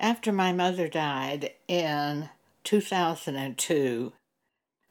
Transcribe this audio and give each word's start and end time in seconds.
After 0.00 0.30
my 0.30 0.52
mother 0.52 0.86
died 0.86 1.54
in 1.66 2.30
2002, 2.62 4.12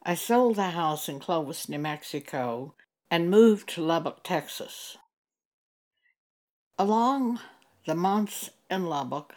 I 0.04 0.16
sold 0.16 0.58
the 0.58 0.72
house 0.72 1.08
in 1.08 1.20
Clovis, 1.20 1.70
New 1.70 1.80
Mexico, 1.80 2.74
and 3.10 3.32
moved 3.32 3.70
to 3.70 3.82
Lubbock, 3.82 4.24
Texas. 4.24 4.98
Along 6.78 7.40
the 7.86 7.96
months 7.96 8.50
in 8.70 8.88
Lubbock, 8.88 9.36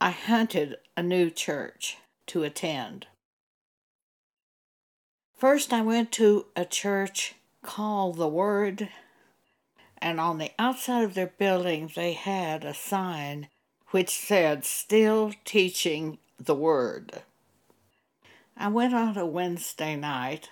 I 0.00 0.10
hunted 0.10 0.78
a 0.96 1.04
new 1.04 1.30
church 1.30 1.98
to 2.26 2.42
attend. 2.42 3.06
First, 5.36 5.72
I 5.72 5.82
went 5.82 6.10
to 6.12 6.46
a 6.56 6.64
church 6.64 7.36
called 7.62 8.16
The 8.16 8.28
Word, 8.28 8.88
and 9.98 10.18
on 10.18 10.38
the 10.38 10.50
outside 10.58 11.04
of 11.04 11.14
their 11.14 11.28
building, 11.28 11.92
they 11.94 12.12
had 12.14 12.64
a 12.64 12.74
sign 12.74 13.48
which 13.92 14.08
said, 14.08 14.64
Still 14.64 15.32
Teaching 15.44 16.18
the 16.38 16.54
Word. 16.54 17.22
I 18.56 18.68
went 18.68 18.94
on 18.94 19.16
a 19.18 19.26
Wednesday 19.26 19.96
night. 19.96 20.48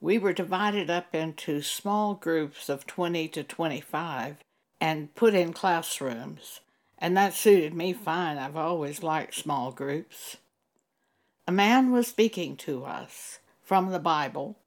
We 0.00 0.18
were 0.18 0.32
divided 0.32 0.90
up 0.90 1.14
into 1.14 1.62
small 1.62 2.14
groups 2.14 2.68
of 2.68 2.84
20 2.86 3.28
to 3.28 3.44
25 3.44 4.36
and 4.80 5.14
put 5.14 5.34
in 5.34 5.52
classrooms, 5.52 6.60
and 6.98 7.16
that 7.16 7.34
suited 7.34 7.74
me 7.74 7.92
fine. 7.92 8.38
I've 8.38 8.56
always 8.56 9.04
liked 9.04 9.34
small 9.34 9.70
groups. 9.70 10.38
A 11.46 11.52
man 11.52 11.92
was 11.92 12.08
speaking 12.08 12.56
to 12.58 12.84
us 12.84 13.38
from 13.62 13.90
the 13.90 14.00
Bible, 14.00 14.58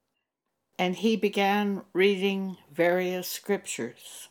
and 0.78 0.96
he 0.96 1.14
began 1.14 1.82
reading 1.92 2.56
various 2.72 3.28
scriptures. 3.28 4.28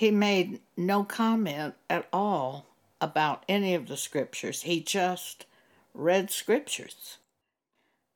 He 0.00 0.10
made 0.10 0.62
no 0.78 1.04
comment 1.04 1.74
at 1.90 2.08
all 2.10 2.74
about 3.02 3.44
any 3.46 3.74
of 3.74 3.86
the 3.86 3.98
scriptures. 3.98 4.62
He 4.62 4.80
just 4.80 5.44
read 5.92 6.30
scriptures. 6.30 7.18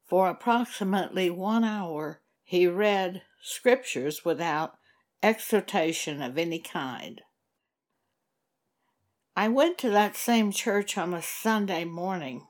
For 0.07 0.31
approximately 0.31 1.29
one 1.29 1.63
hour, 1.63 2.23
he 2.43 2.67
read 2.67 3.21
scriptures 3.43 4.25
without 4.25 4.79
exhortation 5.23 6.23
of 6.23 6.39
any 6.39 6.59
kind. 6.59 7.21
I 9.37 9.49
went 9.49 9.77
to 9.81 9.91
that 9.91 10.17
same 10.17 10.53
church 10.53 10.97
on 10.97 11.13
a 11.13 11.21
Sunday 11.21 11.85
morning, 11.85 12.47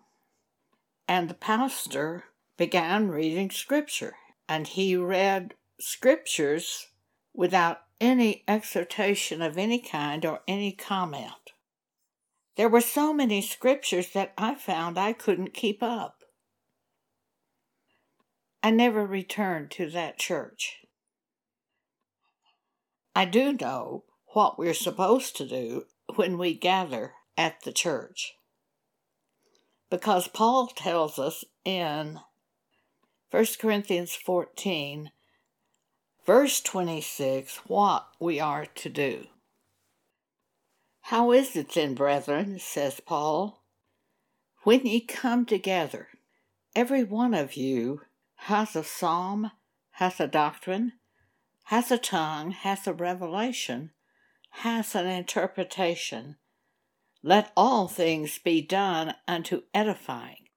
and 1.08 1.28
the 1.28 1.34
pastor 1.34 2.26
began 2.56 3.08
reading 3.08 3.50
scripture, 3.50 4.14
and 4.48 4.68
he 4.68 4.94
read 4.94 5.54
scriptures 5.80 6.86
without 7.34 7.80
any 8.00 8.44
exhortation 8.46 9.42
of 9.42 9.58
any 9.58 9.80
kind 9.80 10.24
or 10.24 10.40
any 10.46 10.72
comment. 10.72 11.52
There 12.56 12.68
were 12.68 12.80
so 12.80 13.12
many 13.12 13.42
scriptures 13.42 14.10
that 14.12 14.32
I 14.38 14.54
found 14.54 14.96
I 14.96 15.12
couldn't 15.12 15.54
keep 15.54 15.82
up. 15.82 16.22
I 18.62 18.70
never 18.70 19.04
returned 19.04 19.70
to 19.72 19.90
that 19.90 20.18
church. 20.18 20.78
I 23.14 23.24
do 23.24 23.52
know 23.52 24.04
what 24.28 24.58
we're 24.58 24.74
supposed 24.74 25.36
to 25.36 25.46
do 25.46 25.84
when 26.14 26.38
we 26.38 26.54
gather 26.54 27.12
at 27.36 27.62
the 27.62 27.72
church. 27.72 28.34
Because 29.90 30.28
Paul 30.28 30.68
tells 30.68 31.18
us 31.18 31.44
in 31.64 32.20
1 33.30 33.46
Corinthians 33.60 34.14
14 34.14 35.10
Verse 36.24 36.62
26 36.62 37.56
What 37.66 38.08
we 38.18 38.40
are 38.40 38.64
to 38.64 38.88
do. 38.88 39.26
How 41.02 41.32
is 41.32 41.54
it 41.54 41.74
then, 41.74 41.94
brethren, 41.94 42.58
says 42.58 43.00
Paul, 43.00 43.62
when 44.62 44.86
ye 44.86 45.00
come 45.00 45.44
together, 45.44 46.08
every 46.74 47.04
one 47.04 47.34
of 47.34 47.56
you 47.56 48.00
hath 48.36 48.74
a 48.74 48.82
psalm, 48.82 49.50
hath 49.92 50.18
a 50.18 50.26
doctrine, 50.26 50.92
hath 51.64 51.90
a 51.90 51.98
tongue, 51.98 52.52
hath 52.52 52.86
a 52.86 52.94
revelation, 52.94 53.90
hath 54.48 54.94
an 54.94 55.06
interpretation. 55.06 56.36
Let 57.22 57.52
all 57.54 57.86
things 57.86 58.38
be 58.38 58.62
done 58.62 59.14
unto 59.28 59.64
edifying. 59.74 60.48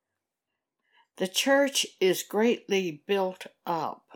The 1.18 1.28
church 1.28 1.86
is 2.00 2.24
greatly 2.24 3.04
built 3.06 3.48
up 3.66 4.07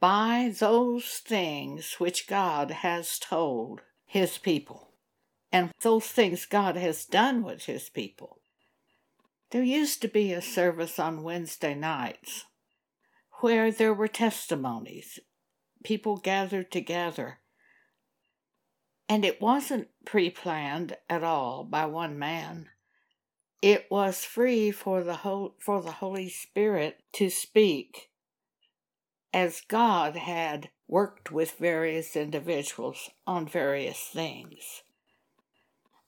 by 0.00 0.52
those 0.58 1.04
things 1.18 1.94
which 1.98 2.26
God 2.26 2.70
has 2.70 3.18
told 3.18 3.82
his 4.04 4.38
people 4.38 4.92
and 5.52 5.70
those 5.82 6.06
things 6.06 6.46
God 6.46 6.76
has 6.76 7.04
done 7.04 7.42
with 7.42 7.66
his 7.66 7.88
people. 7.88 8.40
There 9.50 9.62
used 9.62 10.02
to 10.02 10.08
be 10.08 10.32
a 10.32 10.42
service 10.42 10.98
on 10.98 11.22
Wednesday 11.22 11.74
nights 11.74 12.44
where 13.40 13.70
there 13.70 13.94
were 13.94 14.08
testimonies. 14.08 15.20
People 15.84 16.16
gathered 16.16 16.72
together. 16.72 17.38
And 19.08 19.24
it 19.24 19.40
wasn't 19.40 19.88
pre 20.04 20.30
planned 20.30 20.96
at 21.08 21.22
all 21.22 21.62
by 21.62 21.86
one 21.86 22.18
man. 22.18 22.68
It 23.62 23.86
was 23.90 24.24
free 24.24 24.70
for 24.70 25.04
the, 25.04 25.18
for 25.58 25.80
the 25.80 25.92
Holy 25.92 26.28
Spirit 26.28 27.02
to 27.12 27.30
speak 27.30 28.10
as 29.34 29.62
God 29.66 30.14
had 30.14 30.70
worked 30.86 31.32
with 31.32 31.58
various 31.58 32.14
individuals 32.14 33.10
on 33.26 33.48
various 33.48 33.98
things. 33.98 34.84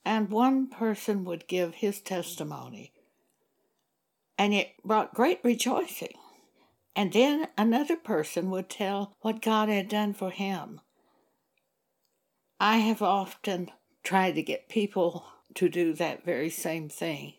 And 0.05 0.29
one 0.29 0.69
person 0.69 1.25
would 1.25 1.45
give 1.47 1.75
his 1.75 1.99
testimony, 1.99 2.93
and 4.37 4.53
it 4.53 4.81
brought 4.85 5.13
great 5.13 5.41
rejoicing. 5.43 6.13
And 6.95 7.11
then 7.11 7.49
another 7.57 7.97
person 7.97 8.49
would 8.49 8.69
tell 8.69 9.17
what 9.19 9.41
God 9.41 9.67
had 9.67 9.89
done 9.89 10.13
for 10.13 10.31
him. 10.31 10.79
I 12.61 12.77
have 12.77 13.01
often 13.01 13.69
tried 14.03 14.35
to 14.35 14.41
get 14.41 14.69
people 14.69 15.25
to 15.55 15.67
do 15.67 15.93
that 15.93 16.23
very 16.23 16.49
same 16.49 16.87
thing, 16.87 17.33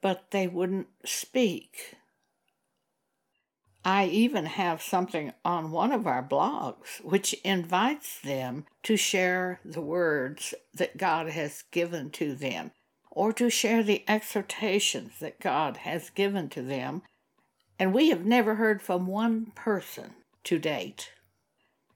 but 0.00 0.30
they 0.30 0.48
wouldn't 0.48 0.88
speak. 1.04 1.96
I 3.86 4.06
even 4.06 4.46
have 4.46 4.82
something 4.82 5.32
on 5.44 5.70
one 5.70 5.92
of 5.92 6.08
our 6.08 6.20
blogs 6.20 7.00
which 7.04 7.34
invites 7.44 8.18
them 8.18 8.64
to 8.82 8.96
share 8.96 9.60
the 9.64 9.80
words 9.80 10.54
that 10.74 10.96
God 10.96 11.28
has 11.28 11.62
given 11.70 12.10
to 12.10 12.34
them 12.34 12.72
or 13.12 13.32
to 13.34 13.48
share 13.48 13.84
the 13.84 14.02
exhortations 14.08 15.20
that 15.20 15.38
God 15.38 15.76
has 15.76 16.10
given 16.10 16.48
to 16.48 16.62
them. 16.62 17.02
And 17.78 17.94
we 17.94 18.10
have 18.10 18.26
never 18.26 18.56
heard 18.56 18.82
from 18.82 19.06
one 19.06 19.52
person 19.54 20.14
to 20.42 20.58
date, 20.58 21.12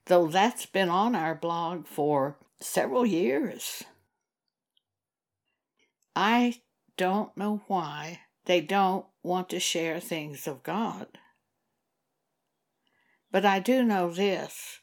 though 0.05 0.27
that's 0.27 0.65
been 0.65 0.87
on 0.87 1.13
our 1.13 1.35
blog 1.35 1.87
for 1.87 2.37
several 2.61 3.05
years. 3.05 3.83
I 6.15 6.61
don't 6.95 7.35
know 7.35 7.63
why 7.67 8.21
they 8.45 8.61
don't 8.61 9.07
want 9.23 9.49
to 9.49 9.59
share 9.59 9.99
things 9.99 10.47
of 10.47 10.63
God. 10.63 11.17
But 13.31 13.45
I 13.45 13.59
do 13.59 13.83
know 13.83 14.11
this 14.11 14.79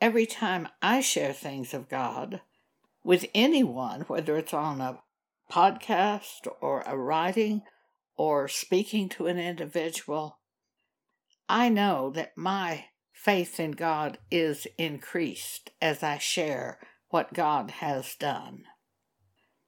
every 0.00 0.26
time 0.26 0.68
I 0.82 1.00
share 1.00 1.32
things 1.32 1.72
of 1.72 1.88
God 1.88 2.40
with 3.04 3.26
anyone, 3.34 4.02
whether 4.02 4.36
it's 4.36 4.52
on 4.52 4.80
a 4.80 5.00
podcast 5.50 6.46
or 6.60 6.82
a 6.82 6.96
writing 6.96 7.62
or 8.16 8.48
speaking 8.48 9.08
to 9.10 9.26
an 9.26 9.38
individual, 9.38 10.38
I 11.48 11.68
know 11.68 12.10
that 12.10 12.36
my 12.36 12.86
faith 13.12 13.60
in 13.60 13.72
God 13.72 14.18
is 14.30 14.66
increased 14.78 15.70
as 15.80 16.02
I 16.02 16.18
share 16.18 16.78
what 17.10 17.34
God 17.34 17.70
has 17.70 18.14
done. 18.16 18.64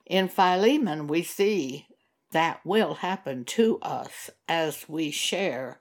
In 0.07 0.29
Philemon, 0.29 1.07
we 1.07 1.23
see 1.23 1.87
that 2.33 2.61
will 2.65 2.95
happen 2.95 3.45
to 3.45 3.79
us 3.81 4.31
as 4.49 4.89
we 4.89 5.11
share 5.11 5.81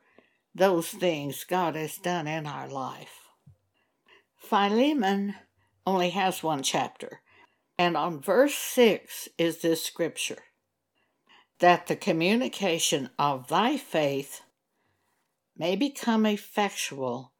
those 0.55 0.89
things 0.89 1.43
God 1.43 1.75
has 1.75 1.97
done 1.97 2.27
in 2.27 2.45
our 2.45 2.67
life. 2.67 3.29
Philemon 4.35 5.35
only 5.85 6.11
has 6.11 6.43
one 6.43 6.63
chapter, 6.63 7.21
and 7.77 7.97
on 7.97 8.21
verse 8.21 8.55
6 8.55 9.29
is 9.37 9.61
this 9.61 9.83
scripture 9.83 10.43
that 11.59 11.87
the 11.87 11.95
communication 11.95 13.09
of 13.17 13.47
thy 13.47 13.77
faith 13.77 14.41
may 15.57 15.75
become 15.75 16.25
effectual 16.25 17.31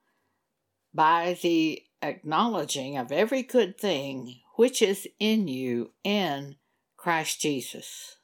by 0.94 1.38
the 1.42 1.84
acknowledging 2.02 2.98
of 2.98 3.12
every 3.12 3.42
good 3.42 3.78
thing 3.78 4.40
which 4.56 4.82
is 4.82 5.08
in 5.20 5.48
you 5.48 5.92
in 6.04 6.56
Christ 6.96 7.42
Jesus. 7.42 8.18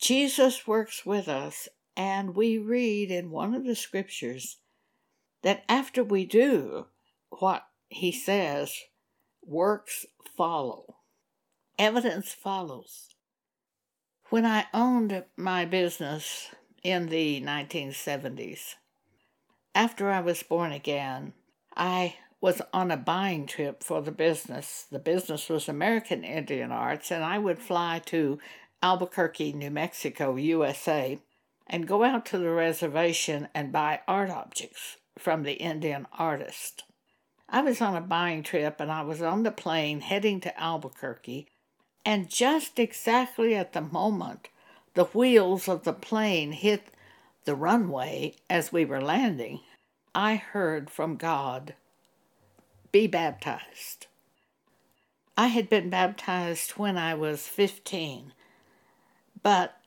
Jesus 0.00 0.66
works 0.66 1.04
with 1.04 1.26
us 1.28 1.68
and 1.96 2.34
we 2.36 2.58
read 2.58 3.10
in 3.10 3.30
one 3.30 3.54
of 3.54 3.64
the 3.64 3.74
scriptures 3.74 4.58
that 5.42 5.64
after 5.68 6.04
we 6.04 6.24
do 6.26 6.86
what 7.30 7.66
he 7.88 8.12
says, 8.12 8.74
works 9.44 10.06
follow. 10.36 10.96
evidence 11.78 12.32
follows. 12.32 13.14
When 14.30 14.44
I 14.44 14.66
owned 14.74 15.24
my 15.36 15.64
business 15.64 16.48
in 16.82 17.06
the 17.08 17.40
1970s, 17.40 18.74
after 19.74 20.10
I 20.10 20.20
was 20.20 20.42
born 20.42 20.72
again, 20.72 21.34
I 21.76 22.16
was 22.40 22.60
on 22.72 22.90
a 22.90 22.96
buying 22.96 23.46
trip 23.46 23.82
for 23.82 24.02
the 24.02 24.10
business. 24.10 24.86
The 24.90 24.98
business 24.98 25.48
was 25.48 25.68
American 25.68 26.24
Indian 26.24 26.72
Arts, 26.72 27.12
and 27.12 27.22
I 27.22 27.38
would 27.38 27.58
fly 27.58 28.00
to 28.06 28.38
Albuquerque, 28.82 29.52
New 29.52 29.70
Mexico, 29.70 30.36
USA, 30.36 31.20
and 31.66 31.88
go 31.88 32.04
out 32.04 32.24
to 32.26 32.38
the 32.38 32.50
reservation 32.50 33.48
and 33.54 33.72
buy 33.72 34.00
art 34.06 34.30
objects 34.30 34.96
from 35.18 35.42
the 35.42 35.54
Indian 35.54 36.06
artist. 36.12 36.84
I 37.48 37.62
was 37.62 37.80
on 37.80 37.96
a 37.96 38.00
buying 38.00 38.42
trip 38.42 38.80
and 38.80 38.90
I 38.90 39.02
was 39.02 39.22
on 39.22 39.42
the 39.42 39.50
plane 39.50 40.00
heading 40.00 40.40
to 40.40 40.60
Albuquerque, 40.60 41.46
and 42.04 42.28
just 42.28 42.78
exactly 42.78 43.54
at 43.54 43.72
the 43.72 43.80
moment 43.80 44.48
the 44.94 45.04
wheels 45.04 45.68
of 45.68 45.84
the 45.84 45.92
plane 45.92 46.52
hit 46.52 46.88
the 47.44 47.54
runway 47.54 48.34
as 48.50 48.72
we 48.72 48.84
were 48.84 49.00
landing, 49.00 49.60
I 50.14 50.36
heard 50.36 50.90
from 50.90 51.16
God, 51.16 51.74
Be 52.90 53.06
baptized. 53.06 54.06
I 55.36 55.48
had 55.48 55.68
been 55.68 55.90
baptized 55.90 56.72
when 56.72 56.96
I 56.96 57.14
was 57.14 57.46
15, 57.46 58.32
but 59.42 59.78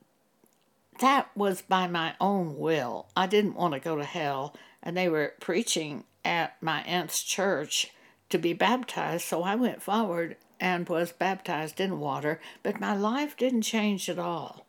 that 0.99 1.29
was 1.35 1.61
by 1.61 1.87
my 1.87 2.15
own 2.19 2.57
will. 2.57 3.07
I 3.15 3.27
didn't 3.27 3.55
want 3.55 3.73
to 3.73 3.79
go 3.79 3.95
to 3.95 4.03
hell, 4.03 4.55
and 4.81 4.95
they 4.95 5.09
were 5.09 5.33
preaching 5.39 6.05
at 6.23 6.61
my 6.61 6.81
aunt's 6.81 7.23
church 7.23 7.91
to 8.29 8.37
be 8.37 8.53
baptized, 8.53 9.25
so 9.25 9.43
I 9.43 9.55
went 9.55 9.81
forward 9.81 10.37
and 10.59 10.87
was 10.87 11.11
baptized 11.11 11.79
in 11.79 11.99
water, 11.99 12.39
but 12.63 12.79
my 12.79 12.95
life 12.95 13.37
didn't 13.37 13.61
change 13.61 14.09
at 14.09 14.19
all. 14.19 14.67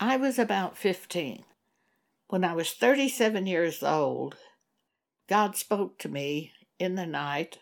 I 0.00 0.16
was 0.16 0.38
about 0.38 0.76
15. 0.76 1.44
When 2.28 2.44
I 2.44 2.54
was 2.54 2.72
37 2.72 3.46
years 3.46 3.82
old, 3.82 4.36
God 5.28 5.56
spoke 5.56 5.98
to 5.98 6.08
me 6.08 6.52
in 6.78 6.94
the 6.94 7.06
night 7.06 7.58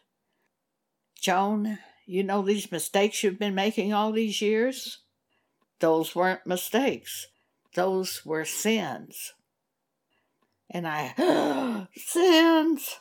Joan, 1.22 1.78
you 2.04 2.24
know 2.24 2.42
these 2.42 2.72
mistakes 2.72 3.22
you've 3.22 3.38
been 3.38 3.54
making 3.54 3.92
all 3.92 4.10
these 4.10 4.42
years? 4.42 5.02
Those 5.78 6.16
weren't 6.16 6.44
mistakes, 6.44 7.28
those 7.74 8.24
were 8.24 8.44
sins. 8.44 9.32
And 10.70 10.86
I, 10.86 11.86
sins! 11.96 12.98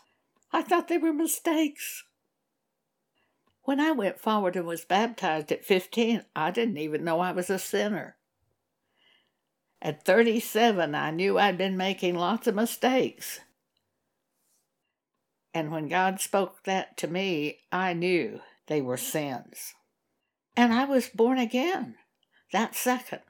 I 0.52 0.62
thought 0.62 0.88
they 0.88 0.98
were 0.98 1.14
mistakes. 1.14 2.04
When 3.64 3.80
I 3.80 3.92
went 3.92 4.20
forward 4.20 4.56
and 4.56 4.66
was 4.66 4.86
baptized 4.86 5.52
at 5.52 5.64
15, 5.64 6.26
I 6.36 6.52
didn't 6.52 6.78
even 6.78 7.04
know 7.04 7.20
I 7.20 7.32
was 7.32 7.50
a 7.50 7.60
sinner. 7.60 8.18
At 9.82 10.04
37, 10.04 10.94
I 10.94 11.12
knew 11.12 11.38
I'd 11.38 11.58
been 11.58 11.78
making 11.78 12.16
lots 12.16 12.48
of 12.48 12.56
mistakes. 12.56 13.40
And 15.54 15.72
when 15.72 15.88
God 15.88 16.20
spoke 16.20 16.64
that 16.64 16.98
to 16.98 17.08
me, 17.08 17.60
I 17.72 17.94
knew 17.94 18.42
they 18.68 18.82
were 18.82 18.98
sins. 18.98 19.74
And 20.56 20.74
I 20.74 20.86
was 20.86 21.10
born 21.10 21.38
again 21.38 21.96
that 22.52 22.76
second 22.76 23.22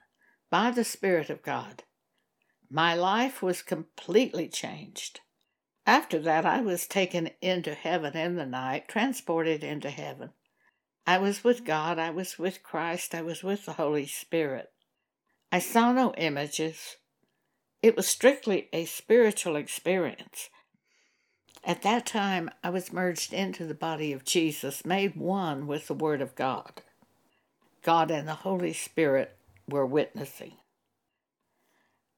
by 0.52 0.70
the 0.70 0.84
Spirit 0.84 1.30
of 1.30 1.42
God. 1.42 1.84
My 2.70 2.94
life 2.94 3.42
was 3.42 3.64
completely 3.64 4.50
changed. 4.50 5.22
After 5.88 6.20
that, 6.20 6.46
I 6.46 6.62
was 6.62 6.86
taken 6.86 7.32
into 7.42 7.74
heaven 7.74 8.16
in 8.16 8.36
the 8.36 8.46
night, 8.46 8.88
transported 8.88 9.64
into 9.64 9.90
heaven. 9.90 10.32
I 11.08 11.18
was 11.18 11.44
with 11.44 11.66
God, 11.66 11.98
I 11.98 12.12
was 12.12 12.38
with 12.38 12.62
Christ, 12.62 13.16
I 13.16 13.22
was 13.22 13.44
with 13.44 13.66
the 13.66 13.74
Holy 13.74 14.06
Spirit. 14.06 14.72
I 15.52 15.60
saw 15.60 15.92
no 15.92 16.14
images. 16.18 16.98
It 17.82 17.96
was 17.96 18.08
strictly 18.08 18.70
a 18.72 18.86
spiritual 18.86 19.56
experience. 19.56 20.50
At 21.64 21.82
that 21.82 22.06
time, 22.06 22.50
I 22.64 22.70
was 22.70 22.94
merged 22.94 23.34
into 23.34 23.66
the 23.66 23.74
body 23.74 24.12
of 24.14 24.26
Jesus, 24.26 24.86
made 24.86 25.16
one 25.16 25.66
with 25.66 25.88
the 25.88 25.94
Word 25.94 26.22
of 26.22 26.36
God. 26.36 26.82
God 27.84 28.12
and 28.12 28.28
the 28.28 28.36
Holy 28.36 28.74
Spirit 28.74 29.38
were 29.72 29.86
witnessing. 29.86 30.58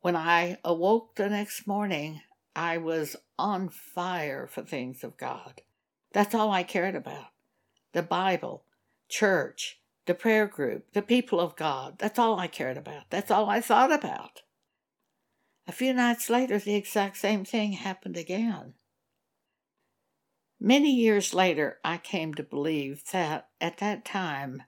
When 0.01 0.15
I 0.17 0.57
awoke 0.65 1.15
the 1.15 1.29
next 1.29 1.65
morning, 1.65 2.21
I 2.55 2.77
was 2.77 3.15
on 3.39 3.69
fire 3.69 4.47
for 4.47 4.61
things 4.61 5.03
of 5.03 5.17
God. 5.17 5.61
That's 6.11 6.35
all 6.35 6.51
I 6.51 6.63
cared 6.63 6.95
about. 6.95 7.27
The 7.93 8.03
Bible, 8.03 8.65
church, 9.09 9.79
the 10.05 10.13
prayer 10.13 10.45
group, 10.47 10.91
the 10.93 11.01
people 11.01 11.39
of 11.39 11.55
God. 11.55 11.95
That's 11.99 12.19
all 12.19 12.37
I 12.37 12.47
cared 12.47 12.77
about. 12.77 13.09
That's 13.09 13.31
all 13.31 13.49
I 13.49 13.61
thought 13.61 13.93
about. 13.93 14.41
A 15.67 15.71
few 15.71 15.93
nights 15.93 16.29
later, 16.29 16.59
the 16.59 16.75
exact 16.75 17.17
same 17.17 17.45
thing 17.45 17.71
happened 17.71 18.17
again. 18.17 18.73
Many 20.59 20.91
years 20.91 21.33
later, 21.33 21.79
I 21.83 21.97
came 21.97 22.33
to 22.33 22.43
believe 22.43 23.03
that 23.11 23.47
at 23.61 23.77
that 23.77 24.03
time, 24.03 24.63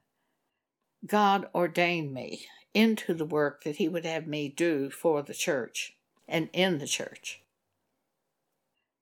God 1.06 1.48
ordained 1.54 2.14
me 2.14 2.48
into 2.76 3.16
the 3.16 3.26
work 3.26 3.64
that 3.64 3.78
He 3.78 3.88
would 3.88 4.06
have 4.06 4.28
me 4.28 4.50
do 4.50 4.92
for 4.92 5.24
the 5.24 5.34
church 5.34 5.96
and 6.28 6.50
in 6.54 6.78
the 6.78 6.86
church, 6.86 7.42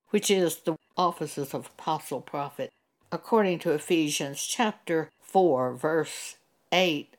which 0.10 0.32
is 0.32 0.58
the 0.58 0.78
offices 0.96 1.54
of 1.54 1.66
apostle 1.78 2.22
prophet, 2.22 2.72
according 3.12 3.60
to 3.60 3.72
Ephesians 3.72 4.42
chapter 4.44 5.10
4, 5.22 5.74
verse 5.74 6.38
8, 6.72 7.16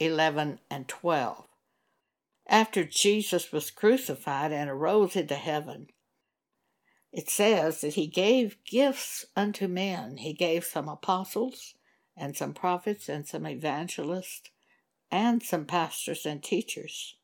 11, 0.00 0.58
and 0.70 0.88
12. 0.88 1.44
After 2.48 2.84
Jesus 2.84 3.52
was 3.52 3.70
crucified 3.70 4.52
and 4.52 4.68
arose 4.68 5.14
into 5.16 5.36
heaven, 5.36 5.86
it 7.12 7.28
says 7.28 7.82
that 7.82 7.94
he 7.94 8.06
gave 8.06 8.56
gifts 8.64 9.26
unto 9.36 9.68
men. 9.68 10.16
He 10.16 10.32
gave 10.32 10.64
some 10.64 10.88
apostles, 10.88 11.74
and 12.16 12.36
some 12.36 12.54
prophets, 12.54 13.08
and 13.08 13.26
some 13.26 13.46
evangelists, 13.46 14.50
and 15.12 15.42
some 15.42 15.66
pastors 15.66 16.24
and 16.24 16.42
teachers 16.42 17.16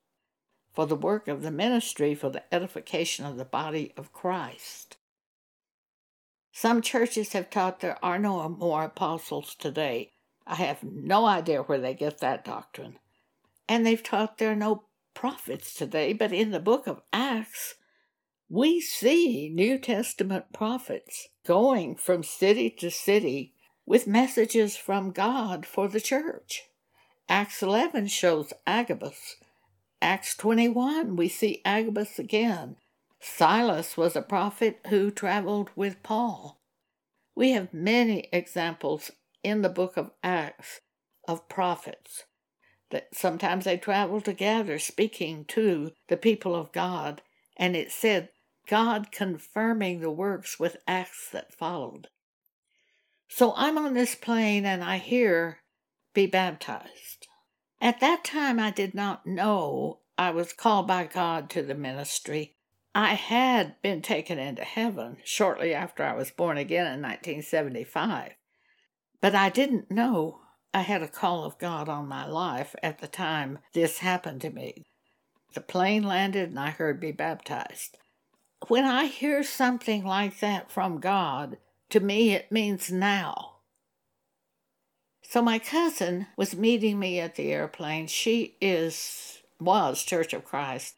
for 0.75 0.87
the 0.87 0.95
work 0.95 1.27
of 1.27 1.43
the 1.43 1.51
ministry 1.51 2.15
for 2.15 2.29
the 2.29 2.55
edification 2.55 3.25
of 3.25 3.39
the 3.39 3.45
body 3.45 3.93
of 3.97 4.13
Christ. 4.13 4.99
Some 6.53 6.83
churches 6.83 7.33
have 7.33 7.51
taught 7.51 7.81
there 7.81 7.99
are 8.05 8.19
no 8.19 8.49
more 8.49 8.85
apostles 8.85 9.55
today. 9.55 10.13
I 10.47 10.57
have 10.57 10.85
no 10.85 11.25
idea 11.25 11.63
where 11.63 11.81
they 11.81 11.95
get 11.95 12.19
that 12.19 12.45
doctrine. 12.45 12.99
And 13.69 13.85
they've 13.85 14.03
taught 14.03 14.39
there 14.39 14.53
are 14.53 14.57
no 14.57 14.85
prophets 15.15 15.75
today, 15.75 16.13
but 16.13 16.33
in 16.33 16.51
the 16.51 16.61
book 16.61 16.87
of 16.87 17.03
Acts, 17.13 17.75
we 18.49 18.81
see 18.81 19.51
New 19.53 19.79
Testament 19.79 20.53
prophets 20.53 21.29
going 21.47 21.97
from 21.97 22.23
city 22.23 22.71
to 22.79 22.91
city 22.91 23.55
with 23.85 24.07
messages 24.07 24.77
from 24.77 25.11
God 25.11 25.67
for 25.67 25.89
the 25.89 26.01
church. 26.01 26.68
Acts 27.29 27.63
11 27.63 28.07
shows 28.07 28.53
Agabus. 28.67 29.37
Acts 30.01 30.35
21, 30.37 31.15
we 31.17 31.29
see 31.29 31.61
Agabus 31.65 32.19
again. 32.19 32.77
Silas 33.21 33.97
was 33.97 34.17
a 34.17 34.23
prophet 34.23 34.81
who 34.89 35.11
traveled 35.11 35.71
with 35.77 36.03
Paul. 36.03 36.61
We 37.35 37.51
have 37.53 37.75
many 37.75 38.29
examples 38.33 39.11
in 39.43 39.63
the 39.63 39.69
book 39.69 39.97
of 39.97 40.13
Acts 40.23 40.81
of 41.27 41.49
prophets 41.49 42.25
that 42.91 43.09
sometimes 43.13 43.67
they 43.67 43.77
traveled 43.77 44.25
together 44.25 44.79
speaking 44.79 45.45
to 45.47 45.93
the 46.09 46.17
people 46.17 46.55
of 46.55 46.73
God, 46.73 47.21
and 47.57 47.77
it 47.77 47.93
said 47.93 48.31
God 48.67 49.13
confirming 49.13 50.01
the 50.01 50.11
works 50.11 50.59
with 50.59 50.79
acts 50.87 51.29
that 51.33 51.53
followed. 51.53 52.09
So 53.29 53.53
I'm 53.57 53.77
on 53.77 53.93
this 53.93 54.15
plane 54.15 54.65
and 54.65 54.83
I 54.83 54.97
hear, 54.99 55.59
be 56.19 56.27
baptized. 56.27 57.29
At 57.81 58.01
that 58.01 58.25
time, 58.25 58.59
I 58.59 58.73
did 58.73 58.93
not 58.93 59.25
know 59.25 60.01
I 60.19 60.33
was 60.33 60.53
called 60.53 60.89
by 60.89 61.05
God 61.05 61.49
to 61.51 61.63
the 61.63 61.77
ministry. 61.77 62.57
I 62.93 63.15
had 63.15 63.81
been 63.83 64.03
taken 64.03 64.37
into 64.37 64.65
heaven 64.65 65.19
shortly 65.23 65.73
after 65.73 66.03
I 66.03 66.17
was 66.17 66.33
born 66.33 66.59
again 66.59 66.87
in 66.87 67.01
1975, 67.03 68.33
but 69.21 69.37
I 69.37 69.49
didn't 69.49 69.93
know 69.93 70.41
I 70.75 70.81
had 70.81 71.05
a 71.05 71.09
call 71.09 71.45
of 71.45 71.57
God 71.57 71.89
on 71.89 72.09
my 72.09 72.27
life 72.27 72.75
at 72.83 72.99
the 72.99 73.07
time 73.07 73.61
this 73.73 73.99
happened 73.99 74.41
to 74.41 74.51
me. 74.51 74.83
The 75.55 75.61
plane 75.61 76.03
landed 76.03 76.49
and 76.49 76.59
I 76.59 76.71
heard 76.71 76.99
be 76.99 77.13
baptized. 77.13 77.97
When 78.67 78.85
I 78.85 79.05
hear 79.05 79.45
something 79.45 80.05
like 80.05 80.41
that 80.41 80.69
from 80.69 80.99
God, 80.99 81.59
to 81.91 82.01
me, 82.01 82.33
it 82.33 82.51
means 82.51 82.91
now. 82.91 83.58
So 85.31 85.43
my 85.43 85.59
cousin 85.59 86.27
was 86.39 86.57
meeting 86.57 86.99
me 86.99 87.21
at 87.21 87.35
the 87.35 87.53
airplane. 87.53 88.07
She 88.07 88.57
is 88.63 89.43
was 89.61 90.03
Church 90.03 90.33
of 90.33 90.47
Christ. 90.47 90.95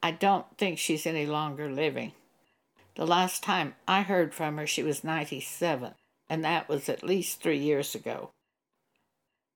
I 0.00 0.12
don't 0.12 0.46
think 0.56 0.78
she's 0.78 1.04
any 1.04 1.26
longer 1.26 1.68
living. 1.68 2.12
The 2.94 3.08
last 3.08 3.42
time 3.42 3.74
I 3.88 4.02
heard 4.02 4.34
from 4.34 4.56
her, 4.58 4.68
she 4.68 4.84
was 4.84 5.02
97, 5.02 5.94
and 6.28 6.44
that 6.44 6.68
was 6.68 6.88
at 6.88 7.02
least 7.02 7.42
three 7.42 7.58
years 7.58 7.96
ago. 7.96 8.30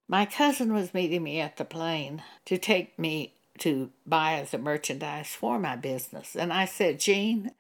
My 0.09 0.27
cousin 0.27 0.75
was 0.75 0.93
meeting 0.93 1.23
me 1.23 1.39
at 1.39 1.57
the 1.57 1.65
plane 1.65 2.25
to 2.47 2.59
take 2.59 2.99
me 2.99 3.35
to 3.59 3.91
buy 4.05 4.45
the 4.51 4.59
merchandise 4.59 5.29
for 5.29 5.61
my 5.61 5.77
business, 5.77 6.35
and 6.35 6.53
I 6.53 6.65
said, 6.65 6.99
Jean, 6.99 7.53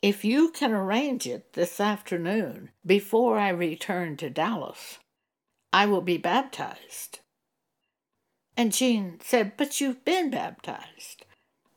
if 0.00 0.24
you 0.24 0.52
can 0.52 0.72
arrange 0.72 1.26
it 1.26 1.54
this 1.54 1.80
afternoon 1.80 2.70
before 2.86 3.36
I 3.36 3.48
return 3.48 4.16
to 4.18 4.30
Dallas, 4.30 4.98
I 5.74 5.86
will 5.86 6.02
be 6.02 6.18
baptized. 6.18 7.18
And 8.56 8.72
Jean 8.72 9.18
said, 9.20 9.56
But 9.56 9.80
you've 9.80 10.04
been 10.04 10.30
baptized. 10.30 11.24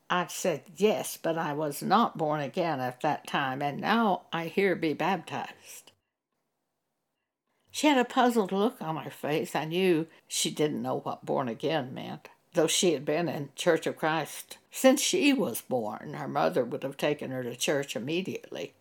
I 0.07 0.27
said, 0.27 0.65
Yes, 0.75 1.17
but 1.17 1.35
I 1.35 1.53
was 1.53 1.81
not 1.81 2.15
born 2.15 2.39
again 2.39 2.79
at 2.79 3.01
that 3.01 3.25
time, 3.25 3.59
and 3.63 3.81
now 3.81 4.27
I 4.31 4.49
hear 4.49 4.75
be 4.75 4.93
baptized. 4.93 5.93
She 7.71 7.87
had 7.87 7.97
a 7.97 8.05
puzzled 8.05 8.51
look 8.51 8.79
on 8.83 8.97
her 8.97 9.09
face. 9.09 9.55
I 9.55 9.65
knew 9.65 10.05
she 10.27 10.51
didn't 10.51 10.83
know 10.83 10.99
what 10.99 11.25
born 11.25 11.47
again 11.47 11.91
meant, 11.91 12.29
though 12.53 12.67
she 12.67 12.93
had 12.93 13.03
been 13.03 13.27
in 13.27 13.49
Church 13.55 13.87
of 13.87 13.97
Christ 13.97 14.59
since 14.69 15.01
she 15.01 15.33
was 15.33 15.61
born. 15.61 16.13
Her 16.13 16.27
mother 16.27 16.63
would 16.63 16.83
have 16.83 16.97
taken 16.97 17.31
her 17.31 17.41
to 17.41 17.55
church 17.55 17.95
immediately. 17.95 18.75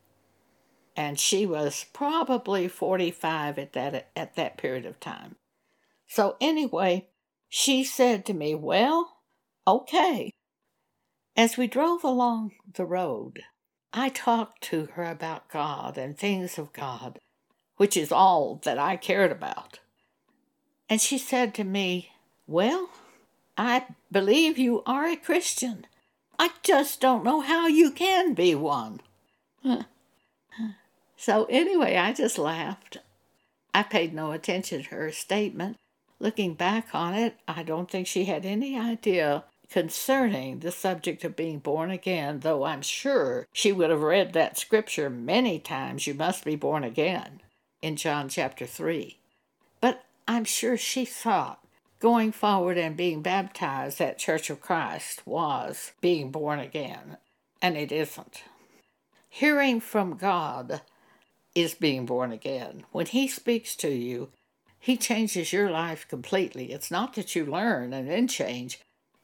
And 0.97 1.21
she 1.21 1.45
was 1.45 1.85
probably 1.93 2.69
45 2.69 3.59
at 3.59 3.73
that, 3.75 4.11
at 4.17 4.35
that 4.37 4.57
period 4.57 4.87
of 4.87 4.99
time. 4.99 5.37
So, 6.09 6.37
anyway, 6.41 7.09
she 7.49 7.85
said 7.85 8.25
to 8.27 8.35
me, 8.35 8.55
Well, 8.55 9.19
okay, 9.67 10.31
as 11.37 11.59
we 11.59 11.67
drove 11.67 12.03
along 12.03 12.53
the 12.75 12.87
road, 12.87 13.43
I 13.93 14.09
talked 14.09 14.63
to 14.65 14.87
her 14.95 15.05
about 15.05 15.51
God 15.51 15.99
and 15.99 16.17
things 16.17 16.59
of 16.59 16.73
God, 16.73 17.19
which 17.77 17.97
is 17.97 18.11
all 18.11 18.61
that 18.65 18.79
I 18.79 18.97
cared 18.97 19.33
about. 19.33 19.81
And 20.89 21.01
she 21.01 21.19
said 21.19 21.55
to 21.55 21.65
me, 21.65 22.13
Well, 22.47 22.89
I 23.59 23.85
believe 24.11 24.57
you 24.57 24.83
are 24.87 25.07
a 25.07 25.17
Christian. 25.17 25.87
I 26.39 26.51
just 26.63 27.01
don't 27.01 27.25
know 27.25 27.41
how 27.41 27.67
you 27.67 27.91
can 27.91 28.35
be 28.35 28.55
one. 28.55 29.01
so, 31.17 31.47
anyway, 31.49 31.97
I 31.97 32.13
just 32.13 32.39
laughed. 32.39 32.99
I 33.75 33.83
paid 33.83 34.15
no 34.15 34.33
attention 34.33 34.83
to 34.83 34.89
her 34.91 35.11
statement. 35.13 35.77
Looking 36.19 36.55
back 36.55 36.95
on 36.95 37.15
it, 37.15 37.37
I 37.47 37.63
don't 37.63 37.91
think 37.91 38.07
she 38.07 38.25
had 38.25 38.47
any 38.47 38.79
idea 38.79 39.45
concerning 39.71 40.61
the 40.61 40.71
subject 40.71 41.25
of 41.25 41.37
being 41.37 41.59
born 41.59 41.91
again, 41.91 42.41
though 42.41 42.65
I'm 42.65 42.83
sure 42.83 43.47
she 43.53 43.73
would 43.73 43.91
have 43.91 44.03
read 44.03 44.33
that 44.33 44.59
scripture 44.59 45.11
many 45.11 45.59
times, 45.59 46.07
you 46.07 46.15
must 46.15 46.45
be 46.45 46.57
born 46.57 46.85
again, 46.85 47.41
in 47.83 47.97
John 47.97 48.29
chapter 48.29 48.67
3. 48.67 49.19
But 49.81 50.05
I'm 50.29 50.45
sure 50.45 50.77
she 50.77 51.05
thought 51.05 51.61
going 52.01 52.33
forward 52.33 52.79
and 52.79 52.97
being 52.97 53.23
baptized 53.23 54.01
at 54.01 54.19
Church 54.19 54.51
of 54.51 54.61
Christ 54.61 55.23
was 55.27 55.93
being 56.01 56.31
born 56.31 56.59
again, 56.59 57.17
and 57.61 57.77
it 57.77 57.91
isn't. 57.91 58.43
Hearing 59.29 59.81
from 59.81 60.17
God 60.17 60.83
is 61.57 61.75
being 61.75 62.07
born 62.07 62.31
again. 62.31 62.85
When 62.93 63.07
He 63.07 63.27
speaks 63.27 63.75
to 63.77 63.89
you, 63.89 64.29
He 64.79 64.97
changes 64.97 65.53
your 65.53 65.71
life 65.71 66.07
completely. 66.07 66.73
It's 66.73 66.91
not 66.91 67.15
that 67.15 67.35
you 67.35 67.45
learn 67.45 67.93
and 67.93 68.09
then 68.09 68.29
change, 68.29 68.81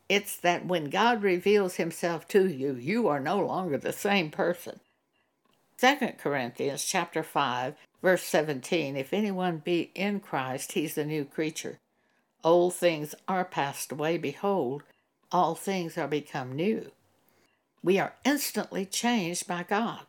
it's 0.09 0.37
that 0.37 0.67
when 0.67 0.91
God 0.91 1.23
reveals 1.23 1.77
himself 1.77 2.29
to 2.29 2.47
you, 2.47 2.75
you 2.75 3.09
are 3.09 3.21
no 3.21 3.39
longer 3.39 3.79
the 3.79 3.93
same 3.93 4.31
person. 4.31 4.81
2 5.79 5.97
Corinthians 6.19 6.85
chapter 6.85 7.23
5 7.23 7.75
verse 8.03 8.23
17 8.23 8.97
If 8.97 9.13
anyone 9.13 9.63
be 9.65 9.91
in 9.95 10.21
Christ 10.21 10.73
he's 10.73 10.99
a 10.99 11.05
new 11.05 11.25
creature. 11.25 11.79
Old 12.45 12.75
things 12.75 13.15
are 13.27 13.45
passed 13.45 13.91
away 13.91 14.19
behold 14.19 14.83
all 15.33 15.55
things 15.55 15.97
are 15.97 16.09
become 16.09 16.53
new. 16.53 16.93
We 17.83 17.99
are 17.99 18.15
instantly 18.25 18.85
changed 18.85 19.49
by 19.49 19.63
God. 19.63 20.01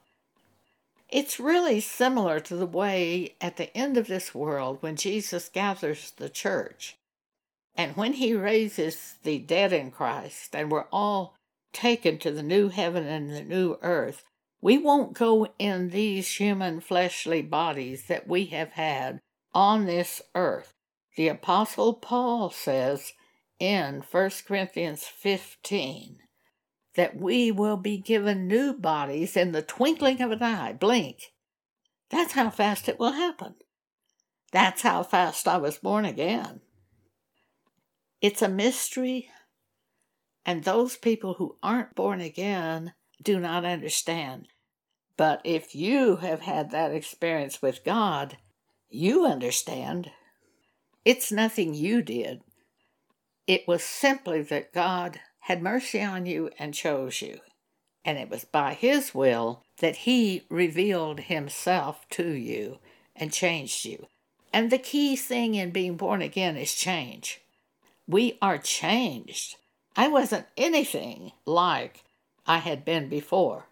It's 1.13 1.39
really 1.39 1.79
similar 1.79 2.39
to 2.39 2.55
the 2.55 2.65
way 2.65 3.35
at 3.39 3.57
the 3.57 3.75
end 3.77 3.97
of 3.97 4.07
this 4.07 4.33
world 4.33 4.79
when 4.81 4.95
Jesus 4.95 5.47
gathers 5.47 6.09
the 6.09 6.27
church 6.27 6.97
and 7.75 7.95
when 7.95 8.13
he 8.13 8.33
raises 8.33 9.17
the 9.21 9.37
dead 9.37 9.71
in 9.73 9.91
Christ 9.91 10.55
and 10.55 10.71
we're 10.71 10.87
all 10.91 11.35
taken 11.71 12.17
to 12.17 12.31
the 12.31 12.41
new 12.41 12.69
heaven 12.69 13.05
and 13.05 13.29
the 13.29 13.43
new 13.43 13.77
earth, 13.83 14.23
we 14.59 14.79
won't 14.79 15.13
go 15.13 15.49
in 15.59 15.91
these 15.91 16.37
human 16.37 16.79
fleshly 16.79 17.43
bodies 17.43 18.07
that 18.07 18.27
we 18.27 18.45
have 18.45 18.71
had 18.71 19.19
on 19.53 19.85
this 19.85 20.19
earth. 20.33 20.73
The 21.15 21.27
Apostle 21.27 21.93
Paul 21.93 22.49
says 22.49 23.13
in 23.59 24.03
1 24.09 24.31
Corinthians 24.47 25.03
15 25.03 26.22
that 26.95 27.15
we 27.15 27.51
will 27.51 27.77
be 27.77 27.97
given 27.97 28.47
new 28.47 28.73
bodies 28.73 29.35
in 29.35 29.51
the 29.51 29.61
twinkling 29.61 30.21
of 30.21 30.31
an 30.31 30.43
eye, 30.43 30.73
blink. 30.73 31.33
That's 32.09 32.33
how 32.33 32.49
fast 32.49 32.87
it 32.87 32.99
will 32.99 33.13
happen. 33.13 33.55
That's 34.51 34.83
how 34.83 35.01
fast 35.03 35.47
I 35.47 35.57
was 35.57 35.77
born 35.77 36.05
again. 36.05 36.61
It's 38.21 38.41
a 38.41 38.47
mystery, 38.47 39.29
and 40.45 40.63
those 40.63 40.95
people 40.95 41.33
who 41.35 41.57
aren't 41.63 41.95
born 41.95 42.21
again 42.21 42.93
do 43.21 43.39
not 43.39 43.65
understand. 43.65 44.47
But 45.17 45.41
if 45.43 45.75
you 45.75 46.17
have 46.17 46.41
had 46.41 46.71
that 46.71 46.91
experience 46.93 47.61
with 47.61 47.83
God, 47.83 48.37
you 48.89 49.25
understand. 49.25 50.11
It's 51.03 51.31
nothing 51.31 51.73
you 51.73 52.01
did. 52.01 52.41
It 53.47 53.67
was 53.67 53.83
simply 53.83 54.41
that 54.43 54.71
God 54.71 55.19
had 55.43 55.61
mercy 55.61 56.01
on 56.01 56.25
you 56.25 56.49
and 56.57 56.73
chose 56.73 57.21
you. 57.21 57.39
And 58.05 58.17
it 58.17 58.29
was 58.29 58.45
by 58.45 58.73
His 58.73 59.13
will 59.13 59.63
that 59.79 59.97
He 59.97 60.43
revealed 60.49 61.21
Himself 61.21 62.05
to 62.11 62.29
you 62.29 62.79
and 63.13 63.31
changed 63.31 63.83
you. 63.83 64.07
And 64.53 64.71
the 64.71 64.77
key 64.77 65.17
thing 65.17 65.55
in 65.55 65.71
being 65.71 65.97
born 65.97 66.21
again 66.21 66.55
is 66.55 66.73
change. 66.73 67.41
We 68.07 68.37
are 68.41 68.57
changed. 68.57 69.57
I 69.97 70.07
wasn't 70.07 70.45
anything 70.55 71.33
like 71.45 72.03
I 72.47 72.59
had 72.59 72.85
been 72.85 73.09
before. 73.09 73.65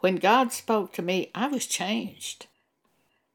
When 0.00 0.16
God 0.16 0.52
spoke 0.52 0.92
to 0.92 1.02
me, 1.02 1.30
I 1.34 1.48
was 1.48 1.66
changed. 1.66 2.46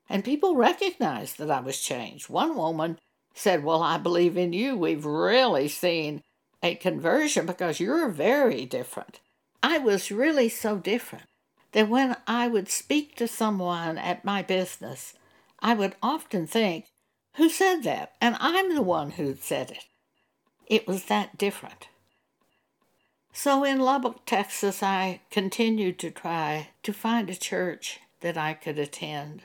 And 0.07 0.23
people 0.23 0.55
recognized 0.55 1.37
that 1.37 1.51
I 1.51 1.59
was 1.59 1.81
changed. 1.81 2.29
One 2.29 2.55
woman 2.55 2.99
said, 3.33 3.63
Well, 3.63 3.81
I 3.81 3.97
believe 3.97 4.37
in 4.37 4.53
you. 4.53 4.77
We've 4.77 5.05
really 5.05 5.67
seen 5.67 6.21
a 6.63 6.75
conversion 6.75 7.45
because 7.45 7.79
you're 7.79 8.09
very 8.09 8.65
different. 8.65 9.19
I 9.61 9.77
was 9.77 10.11
really 10.11 10.49
so 10.49 10.77
different 10.77 11.25
that 11.73 11.89
when 11.89 12.15
I 12.25 12.47
would 12.47 12.69
speak 12.69 13.15
to 13.17 13.27
someone 13.27 13.97
at 13.97 14.25
my 14.25 14.41
business, 14.41 15.13
I 15.59 15.73
would 15.73 15.95
often 16.01 16.47
think, 16.47 16.85
Who 17.35 17.49
said 17.49 17.83
that? 17.83 18.13
And 18.21 18.37
I'm 18.39 18.73
the 18.73 18.81
one 18.81 19.11
who 19.11 19.35
said 19.35 19.71
it. 19.71 19.85
It 20.65 20.87
was 20.87 21.05
that 21.05 21.37
different. 21.37 21.87
So 23.33 23.63
in 23.63 23.79
Lubbock, 23.79 24.25
Texas, 24.25 24.83
I 24.83 25.21
continued 25.31 25.97
to 25.99 26.11
try 26.11 26.69
to 26.83 26.93
find 26.93 27.29
a 27.29 27.35
church 27.35 27.99
that 28.21 28.37
I 28.37 28.53
could 28.53 28.77
attend. 28.77 29.41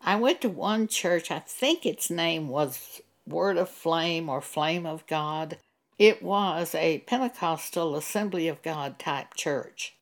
I 0.00 0.16
went 0.16 0.40
to 0.40 0.48
one 0.48 0.88
church, 0.88 1.30
I 1.30 1.40
think 1.40 1.84
its 1.84 2.10
name 2.10 2.48
was 2.48 3.02
Word 3.26 3.58
of 3.58 3.68
Flame 3.68 4.30
or 4.30 4.40
Flame 4.40 4.86
of 4.86 5.06
God. 5.06 5.58
It 6.00 6.22
was 6.22 6.74
a 6.74 7.00
Pentecostal 7.00 7.94
Assembly 7.94 8.48
of 8.48 8.62
God 8.62 8.98
type 8.98 9.34
church. 9.34 9.96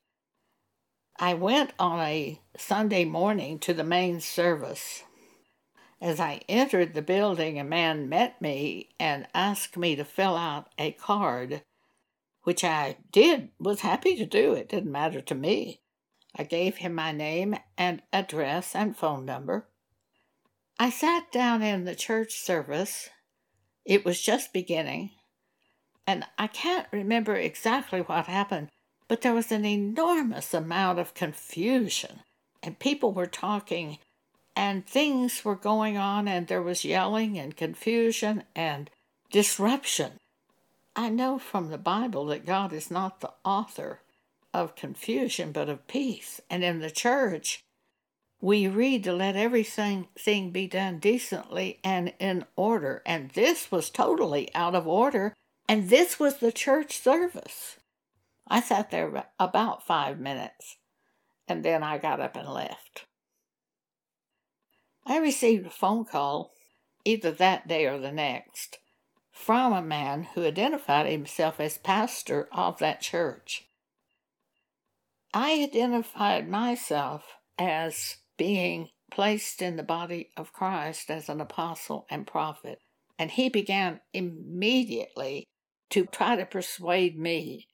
I 1.18 1.34
went 1.34 1.72
on 1.76 1.98
a 1.98 2.40
Sunday 2.56 3.04
morning 3.04 3.58
to 3.58 3.74
the 3.74 3.82
main 3.82 4.20
service. 4.20 5.02
As 6.00 6.20
I 6.20 6.42
entered 6.48 6.94
the 6.94 7.02
building, 7.02 7.58
a 7.58 7.64
man 7.64 8.08
met 8.08 8.40
me 8.40 8.90
and 9.00 9.26
asked 9.34 9.76
me 9.76 9.96
to 9.96 10.04
fill 10.04 10.36
out 10.36 10.68
a 10.78 10.92
card, 10.92 11.62
which 12.44 12.62
I 12.62 12.98
did, 13.10 13.48
was 13.58 13.80
happy 13.80 14.14
to 14.18 14.24
do. 14.24 14.52
It 14.52 14.68
didn't 14.68 14.92
matter 14.92 15.20
to 15.22 15.34
me. 15.34 15.80
I 16.36 16.44
gave 16.44 16.76
him 16.76 16.94
my 16.94 17.10
name 17.10 17.56
and 17.76 18.02
address 18.12 18.76
and 18.76 18.96
phone 18.96 19.24
number. 19.24 19.66
I 20.78 20.90
sat 20.90 21.32
down 21.32 21.64
in 21.64 21.86
the 21.86 21.96
church 21.96 22.34
service. 22.34 23.08
It 23.84 24.04
was 24.04 24.22
just 24.22 24.52
beginning, 24.52 25.10
and 26.08 26.24
I 26.38 26.46
can't 26.46 26.86
remember 26.90 27.36
exactly 27.36 28.00
what 28.00 28.24
happened, 28.24 28.70
but 29.08 29.20
there 29.20 29.34
was 29.34 29.52
an 29.52 29.66
enormous 29.66 30.54
amount 30.54 30.98
of 30.98 31.12
confusion, 31.12 32.20
and 32.62 32.78
people 32.78 33.12
were 33.12 33.26
talking 33.26 33.98
and 34.56 34.86
things 34.86 35.44
were 35.44 35.54
going 35.54 35.98
on, 35.98 36.26
and 36.26 36.46
there 36.46 36.62
was 36.62 36.82
yelling 36.84 37.38
and 37.38 37.56
confusion 37.56 38.42
and 38.56 38.90
disruption. 39.30 40.12
I 40.96 41.10
know 41.10 41.38
from 41.38 41.68
the 41.68 41.78
Bible 41.78 42.24
that 42.26 42.46
God 42.46 42.72
is 42.72 42.90
not 42.90 43.20
the 43.20 43.34
author 43.44 44.00
of 44.52 44.74
confusion, 44.74 45.52
but 45.52 45.68
of 45.68 45.86
peace. 45.86 46.40
And 46.48 46.64
in 46.64 46.80
the 46.80 46.90
church, 46.90 47.60
we 48.40 48.66
read 48.66 49.04
to 49.04 49.12
let 49.12 49.36
everything 49.36 50.08
thing 50.18 50.50
be 50.52 50.66
done 50.66 51.00
decently 51.00 51.78
and 51.84 52.14
in 52.18 52.46
order, 52.56 53.02
and 53.04 53.30
this 53.32 53.70
was 53.70 53.90
totally 53.90 54.52
out 54.54 54.74
of 54.74 54.88
order, 54.88 55.34
and 55.68 55.90
this 55.90 56.18
was 56.18 56.38
the 56.38 56.50
church 56.50 56.98
service. 56.98 57.76
I 58.48 58.60
sat 58.62 58.90
there 58.90 59.26
about 59.38 59.86
five 59.86 60.18
minutes, 60.18 60.78
and 61.46 61.62
then 61.62 61.82
I 61.82 61.98
got 61.98 62.20
up 62.20 62.34
and 62.34 62.48
left. 62.48 63.04
I 65.06 65.18
received 65.18 65.66
a 65.66 65.70
phone 65.70 66.06
call 66.06 66.52
either 67.04 67.30
that 67.30 67.68
day 67.68 67.86
or 67.86 67.98
the 67.98 68.12
next 68.12 68.78
from 69.30 69.72
a 69.72 69.82
man 69.82 70.24
who 70.34 70.44
identified 70.44 71.06
himself 71.06 71.60
as 71.60 71.78
pastor 71.78 72.48
of 72.50 72.78
that 72.78 73.00
church. 73.00 73.68
I 75.32 75.62
identified 75.62 76.48
myself 76.48 77.24
as 77.58 78.16
being 78.36 78.88
placed 79.10 79.62
in 79.62 79.76
the 79.76 79.82
body 79.82 80.30
of 80.36 80.52
Christ 80.52 81.10
as 81.10 81.28
an 81.28 81.40
apostle 81.40 82.06
and 82.10 82.26
prophet, 82.26 82.80
and 83.18 83.30
he 83.30 83.48
began 83.48 84.00
immediately 84.12 85.46
to 85.90 86.06
try 86.06 86.36
to 86.36 86.44
persuade 86.44 87.18
me 87.18 87.68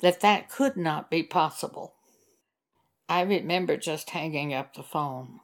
that 0.00 0.20
that 0.20 0.50
could 0.50 0.76
not 0.76 1.10
be 1.10 1.22
possible. 1.22 1.94
I 3.08 3.22
remember 3.22 3.76
just 3.76 4.10
hanging 4.10 4.52
up 4.52 4.74
the 4.74 4.82
phone. 4.82 5.40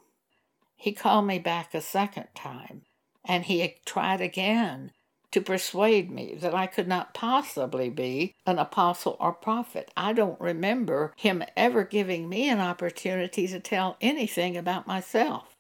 He 0.77 0.93
called 0.93 1.27
me 1.27 1.39
back 1.39 1.75
a 1.75 1.81
second 1.81 2.29
time, 2.35 2.83
and 3.25 3.45
he 3.45 3.77
tried 3.87 4.21
again 4.21 4.91
to 5.31 5.41
persuade 5.41 6.11
me 6.11 6.35
that 6.41 6.55
I 6.55 6.67
could 6.67 6.89
not 6.89 7.15
possibly 7.15 7.89
be 7.89 8.35
an 8.45 8.59
apostle 8.59 9.17
or 9.19 9.33
prophet. 9.33 9.91
I 9.97 10.13
don't 10.13 10.41
remember 10.41 11.15
him 11.17 11.43
ever 11.57 11.85
giving 11.85 12.29
me 12.29 12.49
an 12.49 12.61
opportunity 12.61 13.47
to 13.47 13.61
tell 13.61 13.97
anything 14.01 14.57
about 14.57 14.87
myself. 14.87 15.57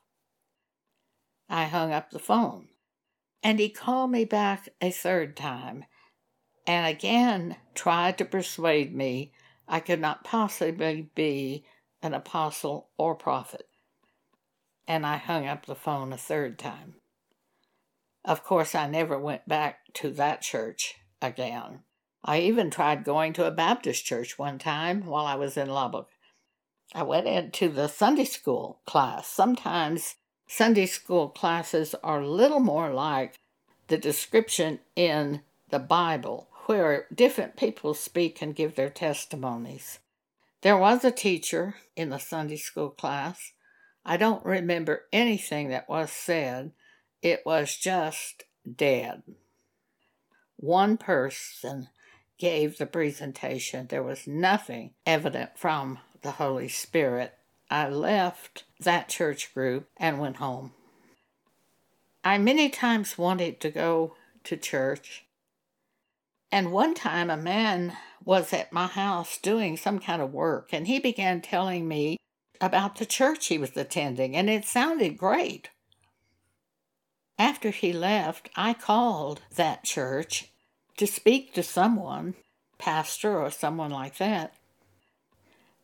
I 1.49 1.64
hung 1.64 1.92
up 1.92 2.11
the 2.11 2.18
phone, 2.18 2.68
and 3.42 3.59
he 3.59 3.71
called 3.71 4.11
me 4.11 4.25
back 4.25 4.68
a 4.80 4.90
third 4.90 5.37
time 5.37 5.85
and 6.66 6.87
again 6.87 7.57
tried 7.75 8.19
to 8.19 8.25
persuade 8.25 8.95
me 8.95 9.33
I 9.69 9.81
could 9.81 10.00
not 10.00 10.25
possibly 10.25 11.09
be 11.14 11.64
an 12.02 12.14
apostle 12.14 12.88
or 12.99 13.14
prophet. 13.14 13.69
And 14.87 15.07
I 15.07 15.16
hung 15.16 15.47
up 15.47 15.66
the 15.66 15.75
phone 15.75 16.12
a 16.12 16.19
third 16.19 16.59
time. 16.59 16.97
Of 18.25 18.45
course, 18.45 18.75
I 18.75 18.87
never 18.87 19.19
went 19.19 19.49
back 19.49 19.92
to 19.95 20.11
that 20.11 20.42
church 20.42 20.97
again. 21.21 21.81
I 22.25 22.40
even 22.40 22.71
tried 22.71 23.04
going 23.04 23.33
to 23.35 23.47
a 23.47 23.50
Baptist 23.50 24.04
church 24.04 24.38
one 24.38 24.59
time 24.59 25.07
while 25.07 25.26
I 25.26 25.35
was 25.35 25.57
in 25.57 25.69
Lubbock. 25.69 26.09
I 26.95 27.02
went 27.02 27.26
into 27.26 27.69
the 27.69 27.88
Sunday 27.88 28.25
school 28.25 28.81
class. 28.87 29.26
Sometimes 29.26 30.16
Sunday 30.47 30.87
school 30.87 31.31
classes 31.31 31.95
are 32.04 32.21
a 32.21 32.28
little 32.28 32.61
more 32.61 32.92
like 32.92 33.38
the 33.88 33.99
description 33.99 34.81
in 34.95 35.40
the 35.71 35.78
Bible, 35.78 36.49
where 36.66 37.07
different 37.14 37.57
people 37.57 37.95
speak 37.95 38.40
and 38.40 38.54
give 38.54 38.75
their 38.76 38.90
testimonies. 38.90 39.99
There 40.62 40.76
was 40.76 41.04
a 41.04 41.11
teacher 41.11 41.76
in 41.97 42.11
the 42.11 42.19
Sunday 42.19 42.57
school 42.57 42.90
class. 42.90 43.52
I 44.04 44.16
don't 44.16 44.45
remember 44.45 45.04
anything 45.12 45.69
that 45.71 45.88
was 45.88 46.11
said, 46.11 46.73
it 47.21 47.42
was 47.45 47.76
just 47.76 48.45
dead. 48.76 49.23
One 50.57 50.97
person 50.97 51.88
gave 52.38 52.78
the 52.78 52.87
presentation. 52.87 53.87
There 53.88 54.02
was 54.02 54.26
nothing 54.26 54.95
evident 55.07 55.50
from 55.57 55.99
the 56.23 56.33
Holy 56.33 56.69
Spirit. 56.69 57.35
I 57.71 57.88
left 57.88 58.64
that 58.81 59.09
church 59.09 59.54
group 59.54 59.88
and 59.97 60.21
went 60.21 60.37
home. 60.37 60.73
I 62.25 62.38
many 62.38 62.69
times 62.69 63.19
wanted 63.19 63.61
to 63.61 63.71
go 63.71 64.14
to 64.45 64.57
church. 64.57 65.25
And 66.52 66.71
one 66.71 66.92
time 66.92 67.30
a 67.30 67.37
man 67.37 67.97
was 68.23 68.52
at 68.52 68.75
my 68.75 68.86
house 68.86 69.38
doing 69.38 69.78
some 69.78 69.99
kind 69.99 70.21
of 70.21 70.34
work, 70.34 70.69
and 70.73 70.86
he 70.86 70.99
began 70.99 71.41
telling 71.41 71.88
me 71.88 72.19
about 72.60 72.97
the 72.97 73.06
church 73.06 73.47
he 73.47 73.56
was 73.56 73.75
attending, 73.75 74.36
and 74.36 74.50
it 74.50 74.67
sounded 74.67 75.17
great. 75.17 75.71
After 77.38 77.71
he 77.71 77.95
left, 77.95 78.50
I 78.54 78.75
called 78.75 79.41
that 79.56 79.82
church 79.82 80.52
to 80.99 81.06
speak 81.06 81.54
to 81.54 81.62
someone, 81.62 82.34
pastor 82.78 83.41
or 83.41 83.50
someone 83.50 83.91
like 83.91 84.19
that. 84.19 84.54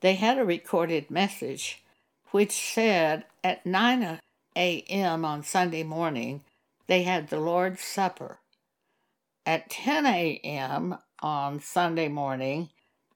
They 0.01 0.15
had 0.15 0.39
a 0.39 0.45
recorded 0.45 1.11
message 1.11 1.83
which 2.31 2.53
said 2.53 3.25
at 3.43 3.65
9 3.65 4.21
a.m. 4.55 5.25
on 5.25 5.43
Sunday 5.43 5.83
morning 5.83 6.43
they 6.87 7.05
had 7.05 7.29
the 7.29 7.41
Lord's 7.41 7.81
Supper. 7.81 8.39
At 9.49 9.71
10 9.71 10.05
a.m. 10.05 10.99
on 11.23 11.61
Sunday 11.61 12.09
morning 12.09 12.69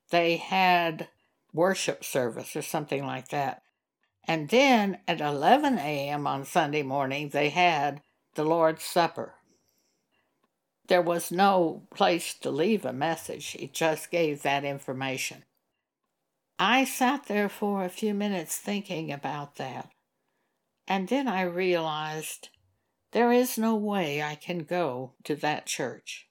they 0.08 0.38
had 0.38 1.08
worship 1.52 2.02
service 2.02 2.56
or 2.56 2.62
something 2.62 3.04
like 3.04 3.28
that. 3.28 3.60
And 4.24 4.48
then 4.48 5.00
at 5.06 5.20
11 5.20 5.76
a.m. 5.76 6.26
on 6.26 6.46
Sunday 6.46 6.82
morning 6.82 7.28
they 7.28 7.50
had 7.50 8.00
the 8.34 8.44
Lord's 8.44 8.82
Supper. 8.82 9.34
There 10.88 11.02
was 11.02 11.30
no 11.30 11.82
place 11.94 12.32
to 12.38 12.50
leave 12.50 12.86
a 12.86 12.94
message, 12.94 13.54
it 13.60 13.74
just 13.74 14.10
gave 14.10 14.40
that 14.40 14.64
information. 14.64 15.44
I 16.58 16.86
sat 16.86 17.26
there 17.26 17.50
for 17.50 17.84
a 17.84 17.90
few 17.90 18.14
minutes 18.14 18.56
thinking 18.56 19.12
about 19.12 19.56
that, 19.56 19.90
and 20.88 21.08
then 21.08 21.28
I 21.28 21.42
realized 21.42 22.48
there 23.12 23.32
is 23.32 23.56
no 23.56 23.76
way 23.76 24.22
I 24.22 24.34
can 24.34 24.60
go 24.60 25.12
to 25.24 25.34
that 25.36 25.66
church. 25.66 26.28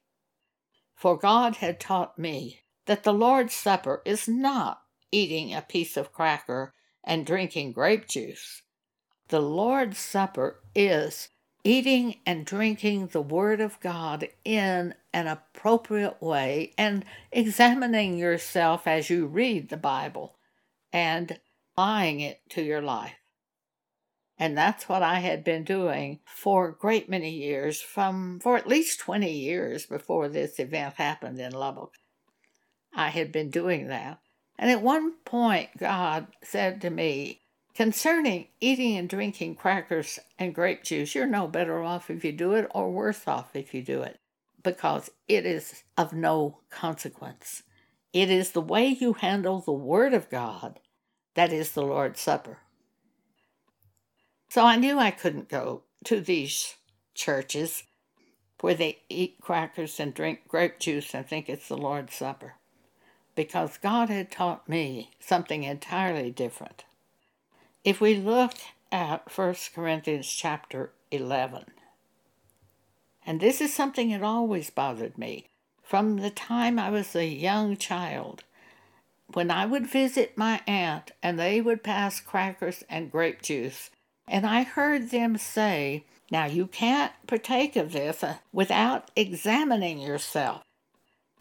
For 0.96 1.18
God 1.18 1.58
had 1.58 1.80
taught 1.80 2.20
me 2.20 2.62
that 2.86 3.04
the 3.04 3.14
Lord's 3.14 3.54
Supper 3.54 4.02
is 4.06 4.28
not 4.28 4.82
eating 5.12 5.54
a 5.54 5.62
piece 5.62 5.98
of 5.98 6.12
cracker 6.12 6.74
and 7.04 7.26
drinking 7.26 7.72
grape 7.72 8.08
juice. 8.08 8.62
The 9.30 9.42
Lord's 9.42 9.98
Supper 9.98 10.60
is 10.76 11.30
eating 11.64 12.18
and 12.26 12.46
drinking 12.46 13.08
the 13.08 13.22
Word 13.22 13.62
of 13.62 13.80
God 13.80 14.28
in 14.44 14.96
an 15.14 15.28
appropriate 15.28 16.22
way 16.22 16.74
and 16.78 17.06
examining 17.32 18.18
yourself 18.18 18.88
as 18.88 19.10
you 19.10 19.28
read 19.28 19.70
the 19.70 19.78
Bible 19.78 20.36
and 20.92 21.40
applying 21.74 22.20
it 22.20 22.42
to 22.50 22.62
your 22.62 22.82
life. 22.82 23.21
And 24.42 24.58
that's 24.58 24.90
what 24.90 25.04
I 25.04 25.20
had 25.20 25.44
been 25.44 25.64
doing 25.64 26.18
for 26.26 26.70
a 26.70 26.74
great 26.74 27.08
many 27.08 27.30
years, 27.30 27.80
from 27.80 28.40
for 28.40 28.58
at 28.58 28.66
least 28.66 29.00
20 29.00 29.32
years 29.32 29.86
before 29.86 30.30
this 30.30 30.58
event 30.58 30.96
happened 30.96 31.40
in 31.40 31.52
Lubbock. 31.52 31.94
I 32.92 33.10
had 33.10 33.32
been 33.32 33.52
doing 33.52 33.90
that. 33.90 34.18
And 34.58 34.72
at 34.72 34.82
one 34.82 35.14
point, 35.26 35.78
God 35.78 36.26
said 36.42 36.82
to 36.82 36.90
me, 36.90 37.42
Concerning 37.76 38.48
eating 38.60 38.98
and 38.98 39.08
drinking 39.08 39.58
crackers 39.58 40.18
and 40.40 40.56
grape 40.56 40.84
juice, 40.84 41.14
you're 41.14 41.28
no 41.28 41.48
better 41.48 41.84
off 41.84 42.10
if 42.10 42.26
you 42.26 42.32
do 42.32 42.54
it 42.54 42.66
or 42.74 42.90
worse 42.90 43.28
off 43.28 43.56
if 43.56 43.76
you 43.76 43.84
do 43.84 44.02
it 44.02 44.20
because 44.64 45.12
it 45.28 45.46
is 45.46 45.84
of 45.96 46.14
no 46.14 46.58
consequence. 46.72 47.62
It 48.12 48.32
is 48.32 48.54
the 48.54 48.62
way 48.62 48.88
you 48.88 49.14
handle 49.14 49.60
the 49.60 49.72
Word 49.72 50.16
of 50.16 50.32
God 50.32 50.80
that 51.36 51.54
is 51.54 51.74
the 51.74 51.84
Lord's 51.84 52.20
Supper. 52.20 52.58
So 54.52 54.66
I 54.66 54.76
knew 54.76 55.00
I 55.00 55.12
couldn't 55.12 55.48
go 55.48 55.84
to 56.04 56.20
these 56.20 56.76
churches 57.16 57.84
where 58.60 58.74
they 58.74 59.00
eat 59.08 59.38
crackers 59.42 59.98
and 59.98 60.14
drink 60.14 60.42
grape 60.50 60.78
juice 60.78 61.16
and 61.16 61.26
think 61.26 61.48
it's 61.48 61.70
the 61.70 61.78
Lord's 61.78 62.16
Supper 62.16 62.56
because 63.34 63.78
God 63.78 64.10
had 64.10 64.30
taught 64.30 64.68
me 64.68 65.12
something 65.22 65.64
entirely 65.64 66.32
different. 66.32 66.84
If 67.86 68.02
we 68.02 68.16
look 68.16 68.56
at 68.92 69.34
1 69.34 69.56
Corinthians 69.74 70.28
chapter 70.28 70.92
11, 71.12 71.64
and 73.26 73.40
this 73.40 73.62
is 73.62 73.74
something 73.74 74.10
that 74.10 74.22
always 74.22 74.70
bothered 74.70 75.18
me 75.18 75.48
from 75.82 76.18
the 76.18 76.30
time 76.30 76.78
I 76.78 76.90
was 76.90 77.16
a 77.16 77.26
young 77.26 77.78
child. 77.78 78.44
When 79.34 79.50
I 79.50 79.66
would 79.66 79.88
visit 79.88 80.38
my 80.38 80.60
aunt 80.68 81.12
and 81.24 81.40
they 81.40 81.62
would 81.62 81.86
pass 81.86 82.20
crackers 82.20 82.84
and 82.90 83.10
grape 83.10 83.42
juice, 83.42 83.92
and 84.32 84.46
I 84.46 84.64
heard 84.64 85.10
them 85.10 85.38
say, 85.38 86.06
Now 86.32 86.46
you 86.46 86.66
can't 86.66 87.12
partake 87.28 87.76
of 87.76 87.92
this 87.92 88.24
uh, 88.24 88.36
without 88.54 89.12
examining 89.16 90.00
yourself. 90.00 90.64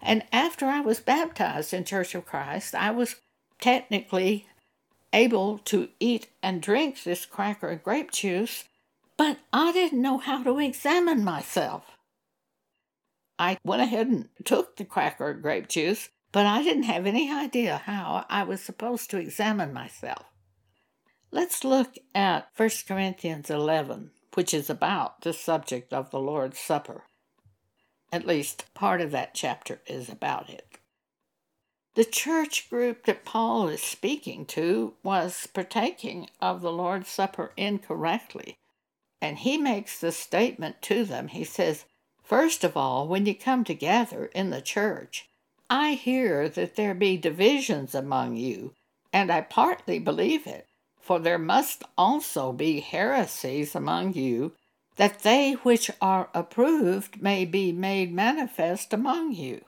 And 0.03 0.25
after 0.33 0.67
I 0.67 0.81
was 0.81 0.99
baptized 0.99 1.73
in 1.73 1.85
Church 1.85 2.15
of 2.17 2.27
Christ, 2.27 2.75
I 2.75 2.91
was 2.91 3.17
technically 3.61 4.47
able 5.13 5.59
to 5.59 5.89
eat 6.01 6.29
and 6.43 6.61
drink 6.61 7.05
this 7.05 7.27
cracker 7.27 7.69
and 7.69 7.83
grape 7.83 8.11
juice, 8.11 8.65
but 9.17 9.39
I 9.53 9.71
didn't 9.73 10.03
know 10.03 10.19
how 10.19 10.43
to 10.43 10.59
examine 10.59 11.23
myself. 11.23 11.97
I 13.39 13.59
went 13.65 13.83
ahead 13.83 14.09
and 14.09 14.29
took 14.45 14.77
the 14.77 14.85
cracker 14.85 15.31
and 15.31 15.43
grape 15.43 15.69
juice, 15.69 16.09
but 16.33 16.45
I 16.45 16.63
didn't 16.63 16.85
have 16.85 17.07
any 17.07 17.33
idea 17.33 17.83
how 17.85 18.25
I 18.29 18.43
was 18.43 18.61
supposed 18.61 19.11
to 19.11 19.19
examine 19.19 19.73
myself. 19.73 20.25
Let's 21.33 21.63
look 21.63 21.97
at 22.13 22.49
1 22.57 22.71
Corinthians 22.89 23.51
11, 23.51 24.11
which 24.35 24.53
is 24.53 24.69
about 24.69 25.21
the 25.21 25.33
subject 25.33 25.93
of 25.93 26.11
the 26.11 26.19
Lord's 26.19 26.59
Supper. 26.59 27.05
At 28.11 28.27
least 28.27 28.65
part 28.75 29.01
of 29.01 29.13
that 29.13 29.33
chapter 29.33 29.81
is 29.87 30.09
about 30.09 30.51
it. 30.51 30.67
The 31.95 32.05
church 32.05 32.69
group 32.69 33.05
that 33.05 33.25
Paul 33.25 33.69
is 33.69 33.81
speaking 33.81 34.45
to 34.47 34.95
was 35.05 35.47
partaking 35.47 36.29
of 36.41 36.63
the 36.63 36.73
Lord's 36.73 37.09
Supper 37.09 37.53
incorrectly. 37.57 38.57
And 39.21 39.39
he 39.39 39.57
makes 39.57 40.01
the 40.01 40.11
statement 40.11 40.83
to 40.83 41.05
them. 41.05 41.29
He 41.29 41.45
says, 41.45 41.85
First 42.25 42.65
of 42.65 42.77
all, 42.77 43.07
when 43.07 43.27
you 43.27 43.37
come 43.37 43.63
together 43.63 44.27
in 44.35 44.51
the 44.51 44.63
church, 44.63 45.29
I 45.69 45.93
hear 45.93 46.49
that 46.49 46.75
there 46.75 46.95
be 46.95 47.17
divisions 47.17 47.95
among 47.95 48.37
you, 48.37 48.75
and 49.13 49.31
I 49.31 49.43
partly 49.43 50.01
believe 50.01 50.47
it, 50.47 50.67
for 51.01 51.19
there 51.19 51.39
must 51.39 51.83
also 51.97 52.53
be 52.53 52.81
heresies 52.81 53.75
among 53.75 54.15
you, 54.15 54.53
that 54.97 55.21
they 55.21 55.53
which 55.63 55.91
are 56.01 56.29
approved 56.35 57.23
may 57.23 57.45
be 57.45 57.73
made 57.73 58.13
manifest 58.13 58.93
among 58.93 59.33
you. 59.33 59.65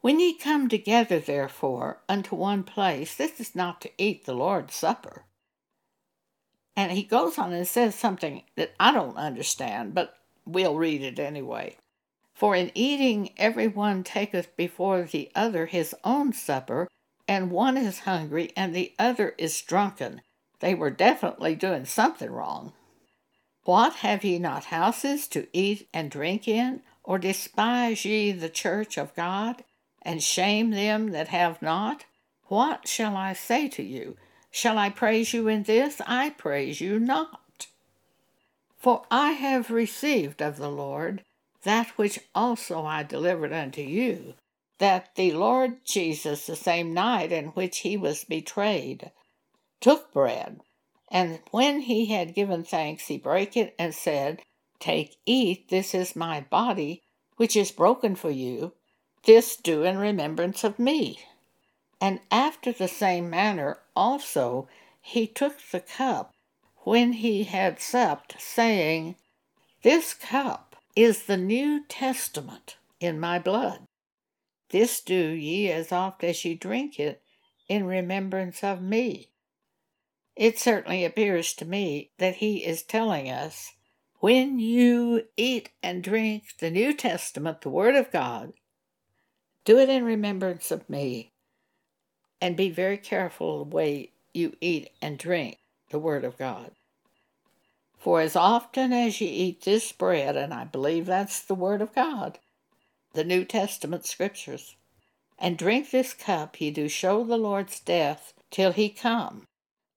When 0.00 0.20
ye 0.20 0.36
come 0.36 0.68
together, 0.68 1.18
therefore, 1.18 2.02
unto 2.08 2.36
one 2.36 2.62
place, 2.62 3.14
this 3.14 3.40
is 3.40 3.54
not 3.54 3.80
to 3.80 3.90
eat 3.96 4.26
the 4.26 4.34
Lord's 4.34 4.74
Supper. 4.74 5.24
And 6.76 6.92
he 6.92 7.04
goes 7.04 7.38
on 7.38 7.52
and 7.52 7.66
says 7.66 7.94
something 7.94 8.42
that 8.56 8.74
I 8.78 8.92
don't 8.92 9.16
understand, 9.16 9.94
but 9.94 10.18
we'll 10.44 10.76
read 10.76 11.02
it 11.02 11.18
anyway. 11.18 11.76
For 12.34 12.56
in 12.56 12.72
eating 12.74 13.30
every 13.36 13.68
one 13.68 14.02
taketh 14.02 14.56
before 14.56 15.04
the 15.04 15.30
other 15.34 15.66
his 15.66 15.94
own 16.02 16.32
supper, 16.32 16.88
and 17.26 17.50
one 17.50 17.76
is 17.76 18.00
hungry 18.00 18.52
and 18.56 18.74
the 18.74 18.92
other 18.98 19.34
is 19.38 19.60
drunken. 19.60 20.22
They 20.60 20.74
were 20.74 20.90
definitely 20.90 21.54
doing 21.54 21.84
something 21.84 22.30
wrong. 22.30 22.72
What 23.64 23.96
have 23.96 24.24
ye 24.24 24.38
not 24.38 24.66
houses 24.66 25.26
to 25.28 25.46
eat 25.52 25.88
and 25.92 26.10
drink 26.10 26.46
in? 26.46 26.82
Or 27.02 27.18
despise 27.18 28.04
ye 28.04 28.32
the 28.32 28.48
church 28.48 28.96
of 28.96 29.14
God, 29.14 29.62
and 30.00 30.22
shame 30.22 30.70
them 30.70 31.10
that 31.10 31.28
have 31.28 31.60
not? 31.60 32.04
What 32.46 32.88
shall 32.88 33.16
I 33.16 33.34
say 33.34 33.68
to 33.68 33.82
you? 33.82 34.16
Shall 34.50 34.78
I 34.78 34.88
praise 34.88 35.34
you 35.34 35.48
in 35.48 35.64
this? 35.64 36.00
I 36.06 36.30
praise 36.30 36.80
you 36.80 36.98
not. 36.98 37.66
For 38.78 39.02
I 39.10 39.32
have 39.32 39.70
received 39.70 40.40
of 40.40 40.56
the 40.56 40.70
Lord 40.70 41.24
that 41.62 41.88
which 41.96 42.20
also 42.34 42.84
I 42.84 43.02
delivered 43.02 43.52
unto 43.52 43.80
you, 43.80 44.34
that 44.78 45.14
the 45.14 45.32
Lord 45.32 45.84
Jesus, 45.84 46.46
the 46.46 46.56
same 46.56 46.92
night 46.92 47.32
in 47.32 47.46
which 47.48 47.78
he 47.78 47.96
was 47.96 48.24
betrayed, 48.24 49.10
took 49.80 50.12
bread, 50.12 50.60
and 51.10 51.40
when 51.50 51.82
he 51.82 52.06
had 52.06 52.34
given 52.34 52.64
thanks, 52.64 53.06
he 53.06 53.18
brake 53.18 53.56
it 53.56 53.74
and 53.78 53.94
said, 53.94 54.42
Take, 54.80 55.16
eat, 55.24 55.68
this 55.68 55.94
is 55.94 56.16
my 56.16 56.40
body, 56.40 57.02
which 57.36 57.56
is 57.56 57.70
broken 57.70 58.16
for 58.16 58.30
you. 58.30 58.72
This 59.24 59.56
do 59.56 59.84
in 59.84 59.96
remembrance 59.96 60.64
of 60.64 60.78
me. 60.78 61.20
And 62.00 62.20
after 62.30 62.72
the 62.72 62.88
same 62.88 63.30
manner 63.30 63.78
also 63.94 64.68
he 65.00 65.26
took 65.26 65.58
the 65.70 65.80
cup 65.80 66.34
when 66.78 67.14
he 67.14 67.44
had 67.44 67.80
supped, 67.80 68.40
saying, 68.40 69.16
This 69.82 70.14
cup 70.14 70.76
is 70.96 71.24
the 71.24 71.36
New 71.36 71.84
Testament 71.88 72.76
in 73.00 73.20
my 73.20 73.38
blood. 73.38 73.86
This 74.74 75.00
do 75.00 75.14
ye 75.14 75.70
as 75.70 75.92
oft 75.92 76.24
as 76.24 76.44
ye 76.44 76.56
drink 76.56 76.98
it 76.98 77.22
in 77.68 77.84
remembrance 77.84 78.64
of 78.64 78.82
me. 78.82 79.30
It 80.34 80.58
certainly 80.58 81.04
appears 81.04 81.54
to 81.54 81.64
me 81.64 82.10
that 82.18 82.38
he 82.38 82.64
is 82.64 82.82
telling 82.82 83.30
us 83.30 83.74
when 84.18 84.58
you 84.58 85.26
eat 85.36 85.70
and 85.80 86.02
drink 86.02 86.56
the 86.58 86.72
New 86.72 86.92
Testament, 86.92 87.60
the 87.60 87.68
Word 87.68 87.94
of 87.94 88.10
God, 88.10 88.52
do 89.64 89.78
it 89.78 89.88
in 89.88 90.04
remembrance 90.04 90.72
of 90.72 90.90
me. 90.90 91.30
And 92.40 92.56
be 92.56 92.68
very 92.68 92.98
careful 92.98 93.62
the 93.62 93.76
way 93.76 94.10
you 94.32 94.56
eat 94.60 94.90
and 95.00 95.16
drink 95.16 95.58
the 95.90 96.00
Word 96.00 96.24
of 96.24 96.36
God. 96.36 96.72
For 97.96 98.20
as 98.20 98.34
often 98.34 98.92
as 98.92 99.20
ye 99.20 99.28
eat 99.28 99.62
this 99.62 99.92
bread, 99.92 100.36
and 100.36 100.52
I 100.52 100.64
believe 100.64 101.06
that's 101.06 101.40
the 101.40 101.54
Word 101.54 101.80
of 101.80 101.94
God, 101.94 102.40
the 103.14 103.24
New 103.24 103.44
Testament 103.44 104.04
Scriptures, 104.04 104.76
and 105.38 105.56
drink 105.56 105.90
this 105.90 106.14
cup, 106.14 106.60
ye 106.60 106.70
do 106.70 106.88
show 106.88 107.24
the 107.24 107.36
Lord's 107.36 107.80
death 107.80 108.34
till 108.50 108.72
he 108.72 108.88
come. 108.88 109.46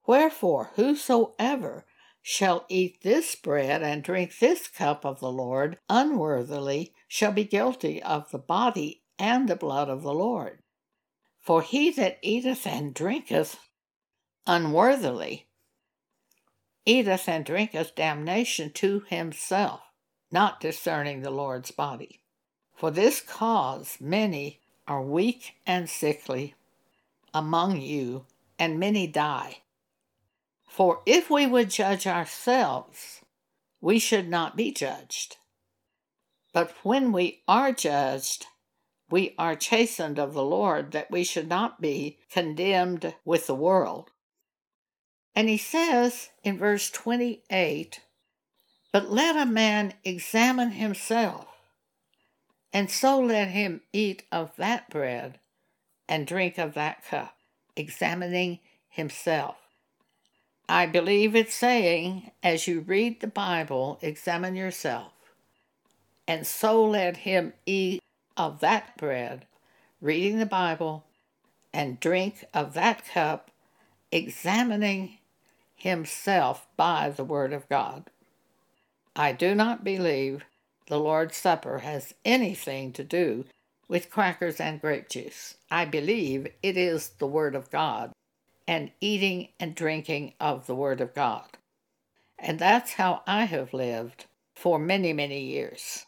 Wherefore, 0.06 0.72
whosoever 0.76 1.86
shall 2.22 2.66
eat 2.70 3.02
this 3.04 3.36
bread 3.36 3.82
and 3.84 4.04
drink 4.04 4.40
this 4.40 4.68
cup 4.68 5.06
of 5.06 5.20
the 5.20 5.32
Lord 5.32 5.78
unworthily 5.90 6.94
shall 7.08 7.32
be 7.32 7.44
guilty 7.44 8.02
of 8.04 8.32
the 8.32 8.40
body 8.40 9.04
and 9.20 9.48
the 9.48 9.56
blood 9.56 9.90
of 9.90 10.02
the 10.02 10.14
Lord. 10.14 10.60
For 11.40 11.62
he 11.62 11.90
that 11.92 12.20
eateth 12.22 12.68
and 12.68 12.94
drinketh 12.94 13.58
unworthily 14.46 15.48
eateth 16.86 17.28
and 17.28 17.46
drinketh 17.46 17.96
damnation 17.96 18.72
to 18.72 19.02
himself, 19.08 19.82
not 20.32 20.60
discerning 20.60 21.22
the 21.22 21.32
Lord's 21.32 21.72
body. 21.72 22.22
For 22.78 22.92
this 22.92 23.22
cause 23.22 23.98
many 24.00 24.60
are 24.88 25.02
weak 25.02 25.56
and 25.66 25.90
sickly 25.90 26.54
among 27.34 27.82
you, 27.82 28.26
and 28.60 28.80
many 28.80 29.08
die. 29.08 29.58
For 30.68 31.02
if 31.06 31.30
we 31.30 31.46
would 31.48 31.70
judge 31.70 32.06
ourselves, 32.06 33.22
we 33.82 34.00
should 34.00 34.30
not 34.30 34.56
be 34.56 34.72
judged. 34.72 35.38
But 36.54 36.72
when 36.84 37.12
we 37.12 37.42
are 37.48 37.72
judged, 37.72 38.46
we 39.10 39.34
are 39.38 39.56
chastened 39.56 40.20
of 40.20 40.34
the 40.34 40.44
Lord, 40.44 40.92
that 40.92 41.10
we 41.10 41.24
should 41.24 41.48
not 41.48 41.82
be 41.82 42.20
condemned 42.32 43.16
with 43.26 43.48
the 43.48 43.56
world. 43.56 44.12
And 45.36 45.50
he 45.50 45.58
says 45.58 46.30
in 46.44 46.58
verse 46.58 46.90
28 46.92 48.02
But 48.92 49.12
let 49.12 49.36
a 49.36 49.46
man 49.46 49.94
examine 50.04 50.72
himself, 50.72 51.47
and 52.74 52.90
so 52.92 53.20
let 53.20 53.50
him 53.50 53.82
eat 53.94 54.24
of 54.32 54.56
that 54.58 54.90
bread 54.90 55.40
and 56.08 56.28
drink 56.28 56.58
of 56.58 56.74
that 56.74 57.06
cup, 57.06 57.36
examining 57.76 58.60
himself. 58.90 59.58
I 60.70 60.86
believe 60.86 61.36
it's 61.36 61.54
saying, 61.54 62.32
as 62.44 62.68
you 62.68 62.82
read 62.82 63.22
the 63.22 63.28
Bible, 63.28 64.00
examine 64.02 64.56
yourself, 64.56 65.14
and 66.28 66.46
so 66.46 66.84
let 66.84 67.18
him 67.18 67.54
eat 67.66 68.02
of 68.36 68.60
that 68.60 68.98
bread, 68.98 69.46
reading 70.02 70.40
the 70.40 70.46
Bible, 70.46 71.06
and 71.74 72.00
drink 72.00 72.44
of 72.54 72.74
that 72.74 73.06
cup, 73.06 73.50
examining 74.12 75.20
himself 75.76 76.68
by 76.76 77.10
the 77.10 77.24
Word 77.24 77.54
of 77.54 77.70
God. 77.70 78.10
I 79.16 79.32
do 79.32 79.56
not 79.56 79.84
believe 79.84 80.44
the 80.88 81.00
Lord's 81.00 81.38
Supper 81.38 81.80
has 81.80 82.14
anything 82.26 82.94
to 82.94 83.04
do 83.04 83.46
with 83.88 84.10
crackers 84.10 84.60
and 84.60 84.82
grape 84.82 85.10
juice. 85.10 85.56
I 85.70 85.86
believe 85.86 86.48
it 86.64 86.78
is 86.78 87.10
the 87.10 87.28
Word 87.28 87.56
of 87.56 87.70
God 87.70 88.12
and 88.68 88.92
eating 89.00 89.50
and 89.60 89.76
drinking 89.76 90.34
of 90.40 90.68
the 90.68 90.76
Word 90.76 91.00
of 91.02 91.14
God. 91.14 91.58
And 92.40 92.60
that's 92.60 92.94
how 92.94 93.22
I 93.26 93.46
have 93.46 93.74
lived 93.74 94.26
for 94.56 94.78
many, 94.80 95.14
many 95.14 95.42
years. 95.42 96.06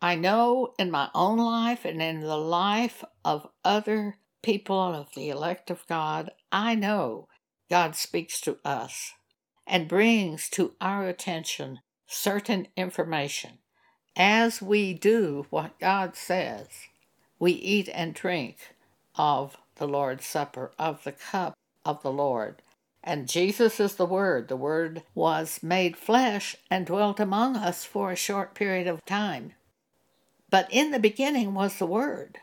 I 0.00 0.14
know 0.14 0.74
in 0.78 0.90
my 0.90 1.10
own 1.14 1.38
life 1.38 1.84
and 1.84 2.00
in 2.00 2.20
the 2.20 2.36
life 2.36 3.02
of 3.24 3.48
other 3.64 4.18
people 4.42 4.94
of 4.94 5.12
the 5.14 5.30
elect 5.30 5.70
of 5.70 5.86
God, 5.88 6.30
I 6.52 6.74
know 6.74 7.28
God 7.68 7.96
speaks 7.96 8.40
to 8.42 8.58
us 8.64 9.12
and 9.66 9.88
brings 9.88 10.48
to 10.50 10.74
our 10.80 11.08
attention 11.08 11.80
certain 12.08 12.66
information. 12.76 13.58
As 14.16 14.60
we 14.60 14.94
do 14.94 15.46
what 15.50 15.78
God 15.78 16.16
says, 16.16 16.66
we 17.38 17.52
eat 17.52 17.88
and 17.94 18.14
drink 18.14 18.74
of 19.16 19.56
the 19.76 19.86
Lord's 19.86 20.26
Supper, 20.26 20.72
of 20.78 21.04
the 21.04 21.12
cup 21.12 21.54
of 21.84 22.02
the 22.02 22.10
Lord. 22.10 22.62
And 23.04 23.28
Jesus 23.28 23.78
is 23.78 23.94
the 23.94 24.06
Word. 24.06 24.48
The 24.48 24.56
Word 24.56 25.02
was 25.14 25.60
made 25.62 25.96
flesh 25.96 26.56
and 26.68 26.84
dwelt 26.84 27.20
among 27.20 27.56
us 27.56 27.84
for 27.84 28.10
a 28.10 28.16
short 28.16 28.54
period 28.54 28.88
of 28.88 29.04
time. 29.04 29.52
But 30.50 30.66
in 30.70 30.90
the 30.90 30.98
beginning 30.98 31.54
was 31.54 31.78
the 31.78 31.86
Word. 31.86 32.38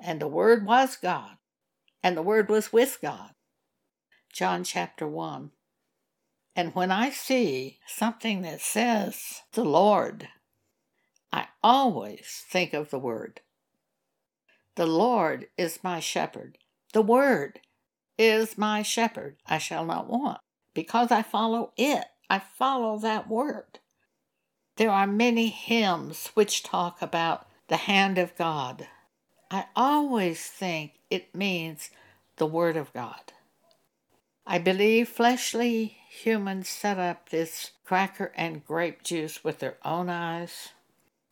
And 0.00 0.20
the 0.20 0.28
Word 0.28 0.66
was 0.66 0.96
God. 0.96 1.36
And 2.02 2.16
the 2.16 2.22
Word 2.22 2.48
was 2.48 2.72
with 2.72 2.98
God. 3.00 3.30
John 4.32 4.64
chapter 4.64 5.06
1. 5.06 5.52
And 6.56 6.74
when 6.74 6.90
I 6.90 7.10
see 7.10 7.78
something 7.86 8.42
that 8.42 8.60
says 8.60 9.42
the 9.52 9.64
Lord, 9.64 10.28
I 11.32 11.48
always 11.62 12.44
think 12.48 12.72
of 12.72 12.90
the 12.90 12.98
Word. 12.98 13.40
The 14.76 14.86
Lord 14.86 15.48
is 15.58 15.80
my 15.82 16.00
shepherd. 16.00 16.58
The 16.92 17.02
Word 17.02 17.60
is 18.16 18.56
my 18.56 18.82
shepherd, 18.82 19.36
I 19.46 19.58
shall 19.58 19.84
not 19.84 20.08
want, 20.08 20.38
because 20.72 21.10
I 21.10 21.22
follow 21.22 21.72
it. 21.76 22.04
I 22.30 22.38
follow 22.38 22.98
that 22.98 23.28
word. 23.28 23.80
There 24.76 24.90
are 24.90 25.06
many 25.06 25.48
hymns 25.48 26.28
which 26.34 26.62
talk 26.62 27.02
about 27.02 27.46
the 27.68 27.76
hand 27.76 28.18
of 28.18 28.36
God. 28.36 28.88
I 29.50 29.66
always 29.76 30.46
think 30.46 30.94
it 31.10 31.34
means 31.34 31.90
the 32.36 32.46
Word 32.46 32.76
of 32.76 32.92
God. 32.92 33.32
I 34.46 34.58
believe 34.58 35.08
fleshly 35.08 35.96
humans 36.08 36.68
set 36.68 36.98
up 36.98 37.30
this 37.30 37.70
cracker 37.84 38.32
and 38.36 38.64
grape 38.64 39.02
juice 39.02 39.42
with 39.42 39.58
their 39.58 39.78
own 39.84 40.10
eyes 40.10 40.70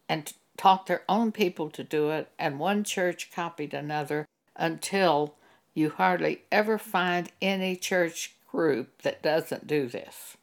and 0.09 0.33
taught 0.57 0.87
their 0.87 1.03
own 1.09 1.33
people 1.33 1.71
to 1.71 1.85
do 1.85 2.11
it, 2.11 2.31
and 2.39 2.59
one 2.59 2.85
church 2.85 3.31
copied 3.35 3.75
another 3.75 4.27
until 4.57 5.35
you 5.75 5.91
hardly 5.91 6.43
ever 6.51 6.79
find 6.79 7.31
any 7.41 7.77
church 7.77 8.35
group 8.51 9.03
that 9.03 9.23
doesn't 9.23 9.67
do 9.67 9.87
this. 9.87 10.37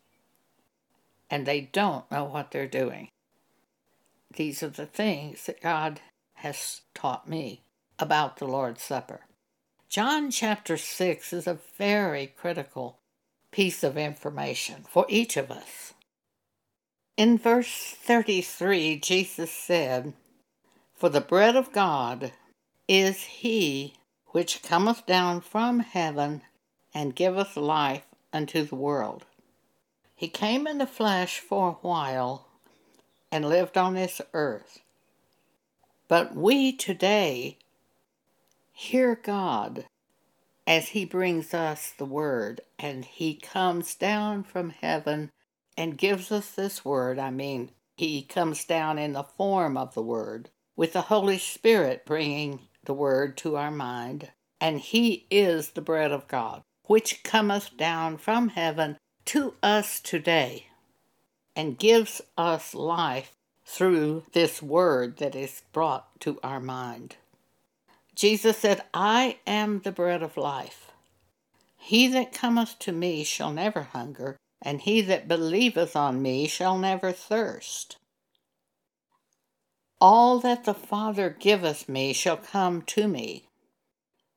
And 1.30 1.46
they 1.46 1.62
don't 1.62 2.10
know 2.12 2.24
what 2.24 2.52
they're 2.52 2.68
doing. 2.68 3.10
These 4.36 4.64
are 4.64 4.70
the 4.70 4.86
things 4.86 5.46
that 5.46 5.62
God 5.62 6.02
has 6.36 6.82
taught 6.94 7.28
me 7.28 7.62
about 8.00 8.38
the 8.38 8.48
Lord's 8.48 8.82
Supper. 8.82 9.22
John 9.90 10.30
chapter 10.30 10.78
6 10.78 11.34
is 11.34 11.48
a 11.48 11.58
very 11.76 12.28
critical 12.28 13.00
piece 13.50 13.84
of 13.84 13.98
information 13.98 14.86
for 14.88 15.08
each 15.10 15.36
of 15.36 15.50
us. 15.50 15.96
In 17.18 17.40
verse 17.40 17.96
33, 18.04 19.00
Jesus 19.00 19.50
said, 19.52 20.14
For 20.94 21.10
the 21.10 21.20
bread 21.20 21.56
of 21.56 21.72
God 21.72 22.34
is 22.88 23.24
he 23.24 23.96
which 24.28 24.62
cometh 24.62 25.08
down 25.08 25.42
from 25.42 25.80
heaven 25.80 26.44
and 26.94 27.16
giveth 27.16 27.58
life 27.58 28.06
unto 28.32 28.64
the 28.64 28.76
world. 28.76 29.26
He 30.14 30.28
came 30.28 30.68
in 30.68 30.78
the 30.78 30.86
flesh 30.86 31.40
for 31.40 31.70
a 31.70 31.88
while 31.88 32.46
and 33.32 33.50
lived 33.50 33.76
on 33.76 33.96
this 33.96 34.22
earth. 34.36 34.82
But 36.08 36.36
we 36.36 36.74
today 36.74 37.58
hear 38.80 39.14
God 39.14 39.84
as 40.66 40.90
He 40.90 41.04
brings 41.04 41.54
us 41.54 41.92
the 41.98 42.06
Word, 42.06 42.62
and 42.80 43.04
He 43.04 43.36
comes 43.36 43.94
down 43.94 44.44
from 44.44 44.70
heaven 44.70 45.32
and 45.76 45.98
gives 45.98 46.32
us 46.32 46.52
this 46.52 46.86
Word. 46.86 47.20
I 47.20 47.30
mean, 47.30 47.72
He 47.98 48.22
comes 48.22 48.64
down 48.64 48.98
in 48.98 49.12
the 49.12 49.24
form 49.24 49.76
of 49.76 49.94
the 49.96 50.02
Word, 50.02 50.50
with 50.78 50.94
the 50.94 51.02
Holy 51.02 51.38
Spirit 51.38 52.06
bringing 52.06 52.62
the 52.86 52.94
Word 52.94 53.36
to 53.40 53.58
our 53.58 53.70
mind, 53.70 54.32
and 54.62 54.80
He 54.80 55.28
is 55.30 55.72
the 55.72 55.82
bread 55.82 56.14
of 56.14 56.30
God, 56.30 56.62
which 56.86 57.22
cometh 57.22 57.76
down 57.76 58.18
from 58.18 58.48
heaven 58.48 58.98
to 59.26 59.56
us 59.62 60.00
today, 60.00 60.68
and 61.54 61.78
gives 61.78 62.22
us 62.38 62.74
life 62.74 63.36
through 63.66 64.24
this 64.32 64.64
word 64.64 65.18
that 65.18 65.36
is 65.36 65.64
brought 65.74 66.18
to 66.22 66.40
our 66.42 66.62
mind. 66.62 67.18
Jesus 68.20 68.58
said, 68.58 68.84
I 68.94 69.38
am 69.48 69.80
the 69.80 69.94
bread 69.94 70.22
of 70.22 70.36
life. 70.36 70.92
He 71.78 72.10
that 72.10 72.34
cometh 72.34 72.78
to 72.80 72.92
me 72.92 73.24
shall 73.24 73.54
never 73.54 73.84
hunger, 73.84 74.36
and 74.62 74.82
he 74.82 75.00
that 75.04 75.30
believeth 75.30 75.96
on 75.96 76.22
me 76.22 76.46
shall 76.46 76.78
never 76.78 77.14
thirst. 77.14 77.96
All 80.02 80.38
that 80.40 80.66
the 80.66 80.74
Father 80.74 81.30
giveth 81.30 81.88
me 81.88 82.12
shall 82.12 82.36
come 82.36 82.82
to 82.88 83.08
me, 83.08 83.46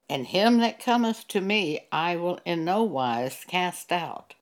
and 0.09 0.29
him 0.29 0.59
that 0.59 0.79
cometh 0.79 1.27
to 1.27 1.41
me 1.41 1.89
I 1.91 2.15
will 2.15 2.39
in 2.45 2.65
no 2.65 2.85
wise 2.85 3.45
cast 3.49 3.91
out. 3.91 4.35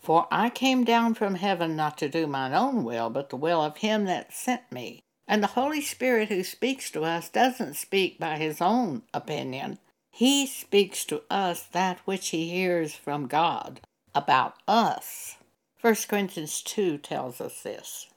For 0.00 0.26
I 0.32 0.50
came 0.50 0.82
down 0.82 1.14
from 1.14 1.36
heaven 1.36 1.76
not 1.76 1.96
to 1.98 2.08
do 2.08 2.26
mine 2.26 2.54
own 2.54 2.82
will, 2.82 3.08
but 3.08 3.30
the 3.30 3.36
will 3.36 3.62
of 3.62 3.76
him 3.76 4.06
that 4.06 4.32
sent 4.32 4.72
me. 4.72 5.04
And 5.28 5.42
the 5.42 5.48
Holy 5.48 5.80
Spirit 5.80 6.30
who 6.30 6.42
speaks 6.42 6.90
to 6.90 7.04
us 7.04 7.28
doesn't 7.28 7.74
speak 7.74 8.18
by 8.18 8.38
his 8.38 8.60
own 8.60 9.02
opinion. 9.14 9.78
He 10.10 10.46
speaks 10.46 11.04
to 11.04 11.22
us 11.30 11.62
that 11.72 11.98
which 12.06 12.30
he 12.30 12.48
hears 12.48 12.94
from 12.94 13.28
God 13.28 13.80
about 14.14 14.54
us. 14.66 15.36
1 15.82 15.94
Corinthians 16.08 16.62
2 16.62 16.98
tells 16.98 17.40
us 17.40 17.62
this. 17.62 18.08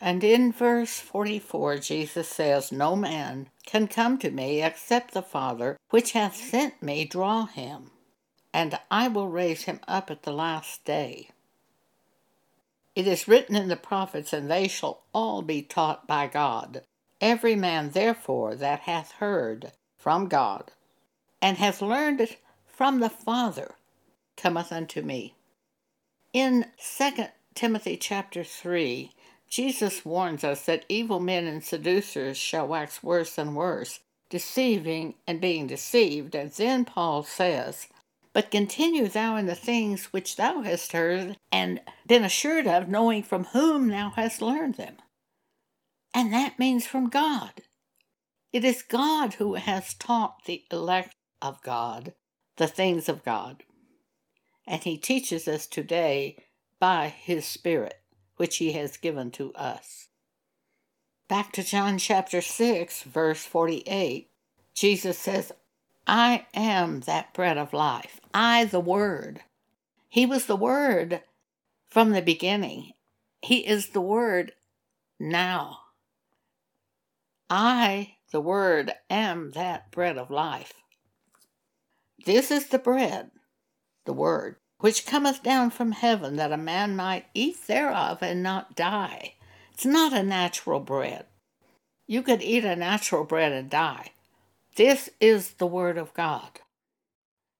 And 0.00 0.22
in 0.22 0.52
verse 0.52 1.00
44, 1.00 1.78
Jesus 1.78 2.28
says, 2.28 2.70
No 2.70 2.94
man 2.94 3.48
can 3.66 3.88
come 3.88 4.18
to 4.18 4.30
me 4.30 4.62
except 4.62 5.14
the 5.14 5.22
Father 5.22 5.76
which 5.88 6.12
hath 6.12 6.36
sent 6.36 6.82
me 6.82 7.04
draw 7.04 7.46
him 7.46 7.90
and 8.52 8.78
I 8.90 9.08
will 9.08 9.28
raise 9.28 9.62
him 9.62 9.80
up 9.86 10.10
at 10.10 10.22
the 10.22 10.32
last 10.32 10.84
day. 10.84 11.30
It 12.94 13.06
is 13.06 13.28
written 13.28 13.56
in 13.56 13.68
the 13.68 13.76
prophets, 13.76 14.32
and 14.32 14.50
they 14.50 14.68
shall 14.68 15.02
all 15.12 15.42
be 15.42 15.62
taught 15.62 16.06
by 16.06 16.26
God. 16.26 16.82
Every 17.20 17.54
man, 17.54 17.90
therefore, 17.90 18.54
that 18.56 18.80
hath 18.80 19.12
heard 19.12 19.72
from 19.96 20.28
God, 20.28 20.72
and 21.40 21.58
hath 21.58 21.82
learned 21.82 22.20
it 22.20 22.38
from 22.66 23.00
the 23.00 23.10
Father, 23.10 23.74
cometh 24.36 24.72
unto 24.72 25.02
me. 25.02 25.34
In 26.32 26.66
2 26.98 27.26
Timothy 27.54 27.96
chapter 27.96 28.42
3, 28.42 29.12
Jesus 29.48 30.04
warns 30.04 30.44
us 30.44 30.64
that 30.66 30.86
evil 30.88 31.20
men 31.20 31.46
and 31.46 31.62
seducers 31.62 32.36
shall 32.36 32.68
wax 32.68 33.02
worse 33.02 33.36
and 33.36 33.56
worse, 33.56 34.00
deceiving 34.30 35.14
and 35.26 35.40
being 35.40 35.66
deceived. 35.66 36.34
And 36.34 36.50
then 36.52 36.84
Paul 36.84 37.24
says, 37.24 37.88
but 38.32 38.50
continue 38.50 39.08
thou 39.08 39.36
in 39.36 39.46
the 39.46 39.54
things 39.54 40.06
which 40.06 40.36
thou 40.36 40.62
hast 40.62 40.92
heard 40.92 41.36
and 41.50 41.80
been 42.06 42.24
assured 42.24 42.66
of, 42.66 42.88
knowing 42.88 43.22
from 43.22 43.44
whom 43.46 43.88
thou 43.88 44.10
hast 44.10 44.40
learned 44.40 44.76
them. 44.76 44.96
And 46.14 46.32
that 46.32 46.58
means 46.58 46.86
from 46.86 47.08
God. 47.08 47.62
It 48.52 48.64
is 48.64 48.82
God 48.82 49.34
who 49.34 49.54
has 49.54 49.94
taught 49.94 50.44
the 50.44 50.64
elect 50.70 51.14
of 51.40 51.62
God 51.62 52.14
the 52.56 52.66
things 52.66 53.08
of 53.08 53.24
God. 53.24 53.64
And 54.66 54.82
he 54.82 54.98
teaches 54.98 55.48
us 55.48 55.66
today 55.66 56.36
by 56.78 57.08
his 57.08 57.46
Spirit, 57.46 57.94
which 58.36 58.58
he 58.58 58.72
has 58.72 58.96
given 58.98 59.30
to 59.32 59.52
us. 59.54 60.08
Back 61.28 61.52
to 61.52 61.62
John 61.62 61.98
chapter 61.98 62.42
6, 62.42 63.04
verse 63.04 63.44
48, 63.44 64.30
Jesus 64.74 65.18
says, 65.18 65.52
I 66.12 66.48
am 66.54 67.02
that 67.02 67.32
bread 67.34 67.56
of 67.56 67.72
life. 67.72 68.20
I, 68.34 68.64
the 68.64 68.80
Word. 68.80 69.42
He 70.08 70.26
was 70.26 70.46
the 70.46 70.56
Word 70.56 71.22
from 71.88 72.10
the 72.10 72.20
beginning. 72.20 72.94
He 73.42 73.64
is 73.64 73.90
the 73.90 74.00
Word 74.00 74.50
now. 75.20 75.78
I, 77.48 78.16
the 78.32 78.40
Word, 78.40 78.92
am 79.08 79.52
that 79.52 79.92
bread 79.92 80.18
of 80.18 80.32
life. 80.32 80.72
This 82.26 82.50
is 82.50 82.66
the 82.66 82.80
bread, 82.80 83.30
the 84.04 84.12
Word, 84.12 84.56
which 84.80 85.06
cometh 85.06 85.44
down 85.44 85.70
from 85.70 85.92
heaven, 85.92 86.34
that 86.34 86.50
a 86.50 86.56
man 86.56 86.96
might 86.96 87.26
eat 87.34 87.68
thereof 87.68 88.18
and 88.20 88.42
not 88.42 88.74
die. 88.74 89.34
It's 89.74 89.86
not 89.86 90.12
a 90.12 90.24
natural 90.24 90.80
bread. 90.80 91.26
You 92.08 92.22
could 92.22 92.42
eat 92.42 92.64
a 92.64 92.74
natural 92.74 93.22
bread 93.22 93.52
and 93.52 93.70
die. 93.70 94.10
This 94.76 95.10
is 95.20 95.54
the 95.54 95.66
Word 95.66 95.98
of 95.98 96.14
God. 96.14 96.60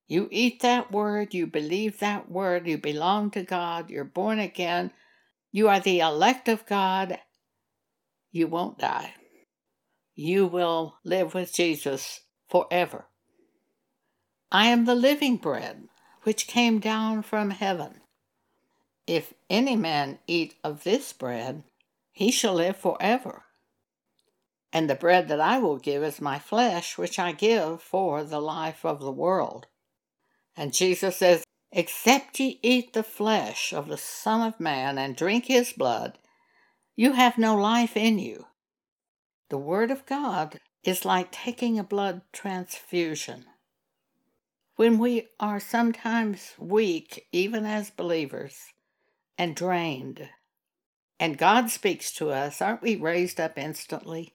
You 0.06 0.28
eat 0.30 0.60
that 0.62 0.90
Word, 0.90 1.34
you 1.34 1.46
believe 1.46 1.98
that 2.00 2.30
Word, 2.30 2.66
you 2.66 2.78
belong 2.78 3.30
to 3.32 3.42
God, 3.42 3.90
you're 3.90 4.04
born 4.04 4.38
again, 4.38 4.92
you 5.52 5.68
are 5.68 5.80
the 5.80 6.00
elect 6.00 6.48
of 6.48 6.66
God, 6.66 7.18
you 8.32 8.46
won't 8.46 8.78
die. 8.78 9.14
You 10.14 10.46
will 10.46 10.96
live 11.04 11.34
with 11.34 11.52
Jesus 11.52 12.20
forever. 12.48 13.06
I 14.52 14.66
am 14.66 14.84
the 14.84 14.94
living 14.94 15.36
bread 15.36 15.88
which 16.22 16.46
came 16.46 16.80
down 16.80 17.22
from 17.22 17.50
heaven. 17.50 18.00
If 19.06 19.32
any 19.48 19.76
man 19.76 20.18
eat 20.26 20.54
of 20.62 20.84
this 20.84 21.12
bread, 21.12 21.64
he 22.12 22.30
shall 22.30 22.54
live 22.54 22.76
forever. 22.76 23.44
And 24.72 24.88
the 24.88 24.94
bread 24.94 25.28
that 25.28 25.40
I 25.40 25.58
will 25.58 25.78
give 25.78 26.02
is 26.02 26.20
my 26.20 26.38
flesh, 26.38 26.96
which 26.96 27.18
I 27.18 27.32
give 27.32 27.82
for 27.82 28.22
the 28.22 28.40
life 28.40 28.84
of 28.84 29.00
the 29.00 29.10
world. 29.10 29.66
And 30.56 30.72
Jesus 30.72 31.16
says, 31.16 31.44
Except 31.72 32.38
ye 32.40 32.58
eat 32.62 32.92
the 32.92 33.02
flesh 33.02 33.72
of 33.72 33.88
the 33.88 33.96
Son 33.96 34.46
of 34.46 34.60
Man 34.60 34.98
and 34.98 35.16
drink 35.16 35.46
his 35.46 35.72
blood, 35.72 36.18
you 36.96 37.12
have 37.12 37.38
no 37.38 37.56
life 37.56 37.96
in 37.96 38.18
you. 38.18 38.46
The 39.48 39.58
Word 39.58 39.90
of 39.90 40.06
God 40.06 40.60
is 40.84 41.04
like 41.04 41.30
taking 41.30 41.78
a 41.78 41.84
blood 41.84 42.22
transfusion. 42.32 43.46
When 44.76 44.98
we 44.98 45.28
are 45.38 45.60
sometimes 45.60 46.54
weak, 46.58 47.26
even 47.32 47.64
as 47.66 47.90
believers, 47.90 48.72
and 49.36 49.54
drained, 49.54 50.28
and 51.18 51.36
God 51.36 51.70
speaks 51.70 52.12
to 52.14 52.30
us, 52.30 52.62
aren't 52.62 52.82
we 52.82 52.96
raised 52.96 53.40
up 53.40 53.58
instantly? 53.58 54.34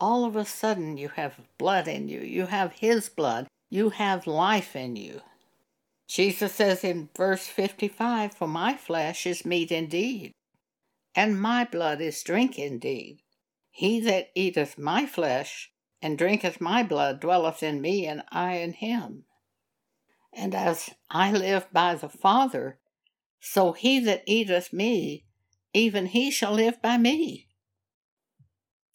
All 0.00 0.24
of 0.24 0.36
a 0.36 0.44
sudden 0.44 0.96
you 0.96 1.08
have 1.08 1.40
blood 1.58 1.88
in 1.88 2.08
you. 2.08 2.20
You 2.20 2.46
have 2.46 2.72
His 2.72 3.08
blood. 3.08 3.46
you 3.70 3.90
have 3.90 4.26
life 4.26 4.76
in 4.76 4.94
you. 4.94 5.20
Jesus 6.06 6.52
says 6.52 6.84
in 6.84 7.08
verse 7.16 7.46
55 7.46 8.34
For 8.34 8.46
my 8.46 8.74
flesh 8.74 9.26
is 9.26 9.44
meat 9.44 9.72
indeed, 9.72 10.32
and 11.14 11.40
my 11.40 11.64
blood 11.64 12.00
is 12.00 12.22
drink 12.22 12.58
indeed. 12.58 13.22
He 13.70 14.00
that 14.00 14.30
eateth 14.34 14.78
my 14.78 15.06
flesh 15.06 15.72
and 16.00 16.18
drinketh 16.18 16.60
my 16.60 16.82
blood 16.82 17.18
dwelleth 17.20 17.62
in 17.62 17.80
me, 17.80 18.06
and 18.06 18.22
I 18.30 18.56
in 18.56 18.74
him. 18.74 19.24
And 20.32 20.54
as 20.54 20.90
I 21.10 21.32
live 21.32 21.66
by 21.72 21.94
the 21.94 22.08
Father, 22.08 22.78
so 23.40 23.72
he 23.72 24.00
that 24.00 24.22
eateth 24.26 24.72
me, 24.72 25.24
even 25.72 26.06
he 26.06 26.30
shall 26.30 26.52
live 26.52 26.80
by 26.82 26.98
me. 26.98 27.48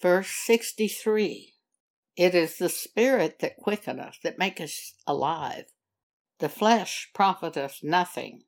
Verse 0.02 0.30
63 0.30 1.54
It 2.16 2.36
is 2.36 2.58
the 2.58 2.70
Spirit 2.70 3.40
that 3.40 3.58
quickeneth, 3.58 4.22
that 4.24 4.40
maketh 4.40 4.94
alive. 5.06 5.66
The 6.40 6.50
flesh 6.50 7.10
profiteth 7.14 7.80
nothing. 7.84 8.44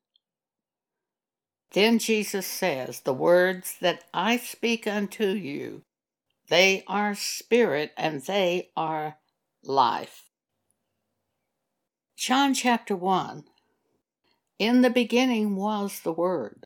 Then 1.74 2.00
Jesus 2.00 2.48
says, 2.48 3.02
The 3.02 3.14
words 3.14 3.78
that 3.82 4.04
I 4.14 4.38
speak 4.38 4.88
unto 4.88 5.28
you, 5.28 5.84
they 6.50 6.84
are 6.88 7.16
spirit 7.16 7.92
and 7.98 8.22
they 8.22 8.72
are 8.76 9.18
life. 9.64 10.26
John 12.18 12.54
chapter 12.54 12.96
1 12.96 13.46
In 14.60 14.82
the 14.82 14.90
beginning 14.90 15.56
was 15.56 16.02
the 16.02 16.12
Word, 16.12 16.66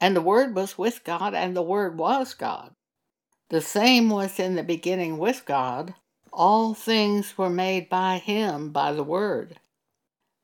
and 0.00 0.16
the 0.16 0.22
Word 0.22 0.54
was 0.54 0.76
with 0.76 1.04
God, 1.04 1.34
and 1.34 1.56
the 1.56 1.62
Word 1.62 1.98
was 1.98 2.34
God. 2.34 2.74
The 3.48 3.60
same 3.60 4.10
was 4.10 4.40
in 4.40 4.56
the 4.56 4.64
beginning 4.64 5.18
with 5.18 5.44
God. 5.46 5.94
All 6.32 6.74
things 6.74 7.38
were 7.38 7.50
made 7.50 7.88
by 7.88 8.18
Him 8.18 8.70
by 8.70 8.92
the 8.92 9.04
Word, 9.04 9.60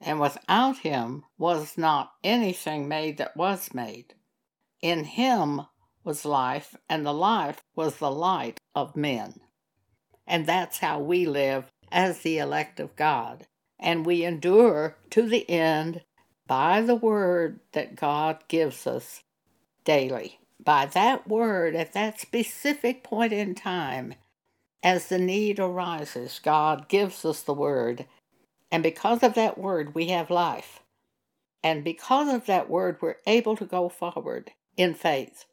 and 0.01 0.21
without 0.21 0.79
Him 0.79 1.25
was 1.37 1.77
not 1.77 2.13
anything 2.23 2.89
made 2.89 3.19
that 3.19 3.37
was 3.37 3.75
made. 3.75 4.15
In 4.81 5.05
Him 5.05 5.63
was 6.05 6.25
life, 6.25 6.77
and 6.89 7.05
the 7.05 7.13
life 7.13 7.63
was 7.75 7.97
the 7.97 8.11
light 8.11 8.61
of 8.75 8.97
men. 8.97 9.41
And 10.27 10.47
that's 10.47 10.79
how 10.79 11.01
we 11.01 11.27
live 11.27 11.71
as 11.91 12.21
the 12.21 12.39
elect 12.39 12.81
of 12.81 12.97
God. 12.97 13.47
And 13.79 14.07
we 14.07 14.25
endure 14.25 14.97
to 15.11 15.23
the 15.29 15.49
end 15.51 16.03
by 16.47 16.81
the 16.81 16.95
word 16.95 17.61
that 17.73 17.97
God 17.97 18.45
gives 18.49 18.87
us 18.87 19.25
daily. 19.85 20.39
By 20.63 20.87
that 20.87 21.29
word, 21.29 21.75
at 21.75 21.93
that 21.95 22.21
specific 22.21 23.03
point 23.03 23.33
in 23.33 23.55
time, 23.55 24.15
as 24.83 25.09
the 25.09 25.19
need 25.19 25.59
arises, 25.59 26.41
God 26.43 26.89
gives 26.89 27.25
us 27.25 27.43
the 27.43 27.55
word. 27.55 28.07
And 28.71 28.83
because 28.83 29.23
of 29.23 29.35
that 29.35 29.59
word, 29.59 29.95
we 29.95 30.09
have 30.09 30.31
life. 30.31 30.81
And 31.63 31.85
because 31.85 32.33
of 32.33 32.47
that 32.47 32.69
word, 32.69 32.99
we're 33.01 33.17
able 33.27 33.57
to 33.57 33.65
go 33.65 33.89
forward 33.89 34.53
in 34.77 34.95
faith 34.95 35.45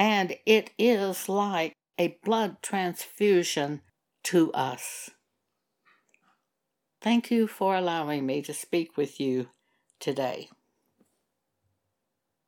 and 0.00 0.34
it 0.46 0.70
is 0.78 1.28
like 1.28 1.74
a 1.98 2.16
blood 2.24 2.56
transfusion 2.62 3.82
to 4.24 4.50
us. 4.54 5.10
Thank 7.02 7.30
you 7.30 7.46
for 7.46 7.76
allowing 7.76 8.24
me 8.24 8.40
to 8.42 8.54
speak 8.54 8.96
with 8.96 9.20
you 9.20 9.50
today. 9.98 10.48